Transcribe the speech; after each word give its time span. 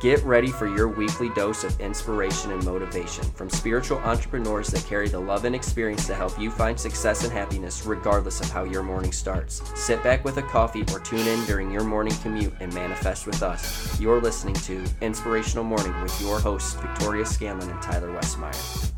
Get 0.00 0.22
ready 0.22 0.52
for 0.52 0.68
your 0.68 0.86
weekly 0.86 1.28
dose 1.30 1.64
of 1.64 1.80
inspiration 1.80 2.52
and 2.52 2.64
motivation 2.64 3.24
from 3.24 3.50
spiritual 3.50 3.98
entrepreneurs 3.98 4.68
that 4.68 4.84
carry 4.84 5.08
the 5.08 5.18
love 5.18 5.44
and 5.44 5.56
experience 5.56 6.06
to 6.06 6.14
help 6.14 6.38
you 6.38 6.52
find 6.52 6.78
success 6.78 7.24
and 7.24 7.32
happiness 7.32 7.84
regardless 7.84 8.40
of 8.40 8.48
how 8.48 8.62
your 8.62 8.84
morning 8.84 9.10
starts. 9.10 9.60
Sit 9.74 10.00
back 10.04 10.24
with 10.24 10.36
a 10.36 10.42
coffee 10.42 10.84
or 10.92 11.00
tune 11.00 11.26
in 11.26 11.44
during 11.46 11.72
your 11.72 11.82
morning 11.82 12.14
commute 12.22 12.54
and 12.60 12.72
manifest 12.74 13.26
with 13.26 13.42
us. 13.42 13.98
You're 14.00 14.22
listening 14.22 14.54
to 14.54 14.84
Inspirational 15.00 15.64
Morning 15.64 16.00
with 16.00 16.20
your 16.20 16.38
hosts, 16.38 16.74
Victoria 16.74 17.26
Scanlon 17.26 17.68
and 17.68 17.82
Tyler 17.82 18.12
Westmeyer. 18.12 18.92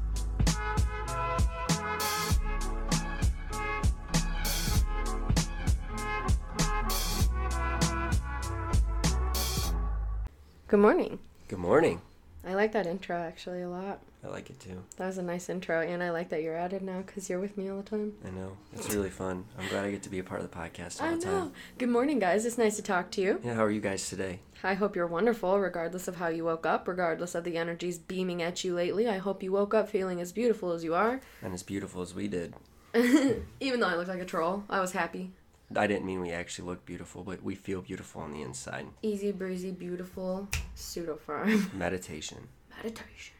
Good 10.71 10.79
morning. 10.79 11.18
Good 11.48 11.59
morning. 11.59 12.00
I 12.46 12.55
like 12.55 12.70
that 12.74 12.87
intro 12.87 13.16
actually 13.16 13.62
a 13.62 13.69
lot. 13.69 13.98
I 14.24 14.29
like 14.29 14.51
it 14.51 14.60
too. 14.60 14.84
That 14.98 15.09
was 15.09 15.19
a 15.19 15.23
nice 15.23 15.48
intro, 15.48 15.80
and 15.80 16.01
I 16.01 16.10
like 16.10 16.29
that 16.29 16.45
you're 16.45 16.56
added 16.56 16.80
now 16.80 16.98
because 17.05 17.29
you're 17.29 17.41
with 17.41 17.59
me 17.59 17.69
all 17.69 17.79
the 17.79 17.83
time. 17.83 18.12
I 18.24 18.30
know. 18.30 18.56
It's 18.73 18.95
really 18.95 19.10
fun. 19.10 19.46
I'm 19.59 19.66
glad 19.66 19.84
I 19.84 19.91
get 19.91 20.05
to 20.05 20.09
be 20.09 20.20
a 20.20 20.23
part 20.23 20.41
of 20.43 20.48
the 20.48 20.56
podcast 20.56 21.02
all 21.02 21.09
I 21.09 21.16
the 21.16 21.27
know. 21.27 21.38
time. 21.41 21.52
Good 21.77 21.88
morning, 21.88 22.20
guys. 22.20 22.46
It's 22.46 22.56
nice 22.56 22.77
to 22.77 22.83
talk 22.83 23.10
to 23.10 23.20
you. 23.20 23.41
Yeah, 23.43 23.55
how 23.55 23.65
are 23.65 23.70
you 23.73 23.80
guys 23.80 24.09
today? 24.09 24.38
I 24.62 24.74
hope 24.74 24.95
you're 24.95 25.09
wonderful, 25.09 25.59
regardless 25.59 26.06
of 26.06 26.15
how 26.15 26.29
you 26.29 26.45
woke 26.45 26.66
up, 26.66 26.87
regardless 26.87 27.34
of 27.34 27.43
the 27.43 27.57
energies 27.57 27.98
beaming 27.98 28.41
at 28.41 28.62
you 28.62 28.73
lately. 28.73 29.09
I 29.09 29.18
hope 29.18 29.43
you 29.43 29.51
woke 29.51 29.74
up 29.74 29.88
feeling 29.88 30.21
as 30.21 30.30
beautiful 30.30 30.71
as 30.71 30.84
you 30.84 30.95
are. 30.95 31.21
And 31.43 31.52
as 31.52 31.65
beautiful 31.65 32.01
as 32.01 32.15
we 32.15 32.29
did. 32.29 32.55
Even 32.95 33.80
though 33.80 33.88
I 33.88 33.96
looked 33.96 34.09
like 34.09 34.23
a 34.23 34.24
troll, 34.24 34.62
I 34.71 34.79
was 34.79 34.93
happy. 34.93 35.32
I 35.77 35.87
didn't 35.87 36.05
mean 36.05 36.20
we 36.20 36.33
actually 36.33 36.66
look 36.66 36.84
beautiful, 36.84 37.23
but 37.23 37.45
we 37.45 37.55
feel 37.55 37.80
beautiful 37.80 38.23
on 38.23 38.33
the 38.33 38.42
inside. 38.42 38.87
Easy 39.02 39.30
breezy, 39.30 39.70
beautiful, 39.70 40.48
pseudo 40.74 41.15
farm. 41.15 41.70
Meditation. 41.74 42.48
Meditation. 42.77 43.37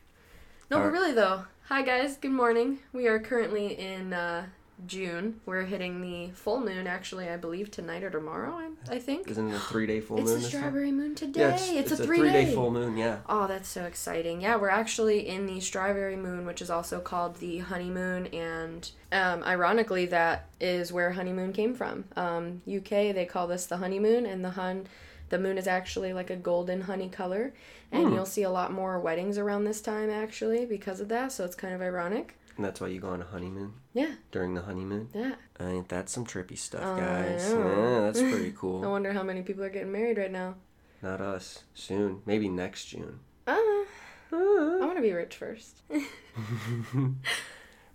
No, 0.70 0.79
but 0.79 0.93
really 0.93 1.12
though. 1.12 1.45
Hi 1.64 1.83
guys, 1.83 2.17
good 2.17 2.31
morning. 2.31 2.78
We 2.92 3.08
are 3.08 3.19
currently 3.19 3.77
in 3.78 4.12
uh, 4.12 4.47
June. 4.86 5.41
We're 5.47 5.64
hitting 5.64 6.00
the 6.00 6.31
full 6.33 6.61
moon 6.61 6.86
actually, 6.86 7.28
I 7.28 7.36
believe 7.36 7.70
tonight 7.70 8.03
or 8.03 8.11
tomorrow. 8.11 8.53
I, 8.89 8.95
I 8.97 8.98
think. 8.98 9.28
Isn't 9.28 9.50
it 9.50 9.55
a 9.56 9.59
three 9.59 9.86
day 9.86 10.00
full 10.00 10.19
it's 10.19 10.27
moon 10.27 10.39
a 10.39 10.41
this 10.41 10.50
time? 10.50 10.61
strawberry 10.61 10.92
moon 10.92 11.14
today. 11.14 11.41
Yeah, 11.41 11.81
it's, 11.81 11.91
a, 11.92 11.95
a 11.95 12.06
three, 12.06 12.23
day 12.23 12.45
day 12.47 12.55
full 12.55 12.70
moon, 12.70 12.97
yeah. 12.97 13.19
Oh, 13.28 13.47
that's 13.47 13.69
so 13.69 13.84
exciting. 13.84 14.41
Yeah, 14.41 14.56
we're 14.56 14.69
actually 14.70 15.28
in 15.28 15.47
the 15.47 15.61
strawberry 15.61 16.17
moon, 16.17 16.47
which 16.47 16.62
is 16.62 16.70
also 16.70 17.01
called 17.01 17.36
the 17.36 17.58
honeymoon. 17.58 18.27
And 18.28 18.91
um, 19.12 19.42
ironically, 19.45 20.06
that 20.06 20.48
is 20.61 20.92
where 20.92 21.12
honeymoon 21.12 21.53
came 21.53 21.75
from. 21.75 22.05
Um, 22.17 22.62
UK, 22.69 22.89
they 23.14 23.27
call 23.31 23.47
this 23.47 23.67
the 23.67 23.77
honeymoon, 23.78 24.27
and 24.27 24.45
the 24.45 24.51
hun. 24.51 24.86
The 25.28 25.39
moon 25.39 25.58
is 25.58 25.69
actually 25.69 26.12
like 26.12 26.28
a 26.31 26.34
golden 26.34 26.81
honey 26.83 27.08
color, 27.08 27.55
and 27.92 28.08
Hmm. 28.08 28.14
you'll 28.14 28.27
see 28.27 28.42
a 28.42 28.51
lot 28.51 28.73
more 28.73 28.98
weddings 28.98 29.39
around 29.39 29.62
this 29.62 29.81
time 29.81 30.11
actually 30.11 30.67
because 30.67 30.98
of 31.01 31.08
that. 31.11 31.31
So 31.31 31.45
it's 31.45 31.55
kind 31.55 31.73
of 31.73 31.81
ironic. 31.81 32.36
And 32.61 32.66
that's 32.66 32.78
why 32.78 32.89
you 32.89 33.00
go 33.00 33.08
on 33.08 33.22
a 33.22 33.25
honeymoon 33.25 33.72
Yeah, 33.94 34.16
during 34.33 34.53
the 34.53 34.61
honeymoon. 34.61 35.08
yeah. 35.14 35.36
I 35.58 35.64
Ain't 35.70 35.89
that 35.89 36.11
some 36.11 36.27
trippy 36.27 36.58
stuff, 36.58 36.84
I 36.84 37.00
guys? 37.00 37.50
Yeah, 37.50 38.00
that's 38.02 38.20
pretty 38.20 38.52
cool. 38.55 38.84
I 38.84 38.89
wonder 38.89 39.14
how 39.14 39.22
many 39.22 39.41
people 39.41 39.64
are 39.64 39.70
getting 39.70 39.91
married 39.91 40.19
right 40.19 40.30
now. 40.30 40.56
Not 41.00 41.22
us. 41.22 41.64
Soon. 41.72 42.20
Maybe 42.27 42.50
next 42.50 42.84
June. 42.84 43.20
Uh, 43.47 43.56
I 43.56 44.78
want 44.83 44.97
to 44.97 45.00
be 45.00 45.12
rich 45.12 45.36
first. 45.39 45.80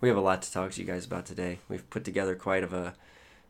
We 0.00 0.08
have 0.08 0.18
a 0.18 0.20
lot 0.20 0.42
to 0.42 0.52
talk 0.52 0.72
to 0.72 0.80
you 0.80 0.86
guys 0.86 1.06
about 1.06 1.26
today. 1.26 1.60
We've 1.68 1.88
put 1.88 2.04
together 2.04 2.34
quite 2.34 2.62
of 2.64 2.72
a 2.74 2.94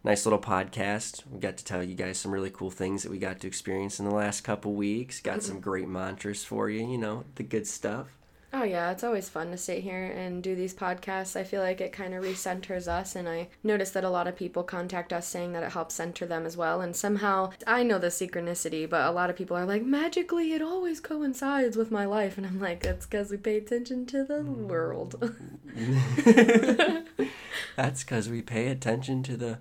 nice 0.05 0.25
little 0.27 0.39
podcast. 0.39 1.23
We 1.31 1.41
got 1.41 1.57
to 1.57 1.65
tell 1.65 1.83
you 1.83 1.95
guys 1.97 2.19
some 2.19 2.31
really 2.31 2.51
cool 2.51 2.71
things 2.71 3.03
that 3.03 3.11
we 3.11 3.19
got 3.19 3.41
to 3.41 3.47
experience 3.49 3.99
in 3.99 4.05
the 4.05 4.15
last 4.15 4.43
couple 4.43 4.75
weeks. 4.75 5.21
Got 5.21 5.43
some 5.43 5.61
great 5.61 5.89
mantras 5.89 6.45
for 6.45 6.69
you, 6.71 6.87
you 6.87 6.99
know, 6.99 7.25
the 7.35 7.43
good 7.43 7.67
stuff. 7.67 8.17
Oh 8.59 8.63
yeah, 8.63 8.91
it's 8.91 9.05
always 9.05 9.29
fun 9.29 9.51
to 9.51 9.59
sit 9.59 9.83
here 9.83 10.07
and 10.07 10.43
do 10.43 10.55
these 10.55 10.73
podcasts. 10.73 11.39
I 11.39 11.45
feel 11.45 11.61
like 11.61 11.83
it 11.83 11.93
kind 11.93 12.15
of 12.15 12.25
recenters 12.25 12.89
us 12.89 13.15
and 13.15 13.29
I 13.29 13.49
notice 13.63 13.91
that 13.91 14.03
a 14.03 14.09
lot 14.09 14.27
of 14.27 14.35
people 14.35 14.63
contact 14.63 15.13
us 15.13 15.29
saying 15.29 15.53
that 15.53 15.63
it 15.63 15.73
helps 15.73 15.97
center 15.97 16.25
them 16.25 16.47
as 16.47 16.57
well. 16.57 16.81
And 16.81 16.97
somehow 16.97 17.51
I 17.67 17.83
know 17.83 17.99
the 17.99 18.07
synchronicity, 18.07 18.89
but 18.89 19.05
a 19.05 19.11
lot 19.11 19.29
of 19.29 19.37
people 19.37 19.59
are 19.59 19.67
like 19.67 19.85
magically 19.85 20.55
it 20.55 20.63
always 20.63 21.01
coincides 21.01 21.77
with 21.77 21.91
my 21.91 22.07
life 22.07 22.39
and 22.39 22.47
I'm 22.47 22.59
like 22.59 22.81
that's 22.81 23.05
cuz 23.05 23.31
we 23.31 23.37
pay 23.37 23.59
attention 23.59 24.07
to 24.07 24.25
the 24.25 24.39
mm. 24.39 24.69
world. 24.69 25.17
That's 27.77 28.05
because 28.05 28.31
we 28.31 28.41
pay 28.41 28.69
attention 28.69 29.23
to 29.25 29.37
the 29.37 29.59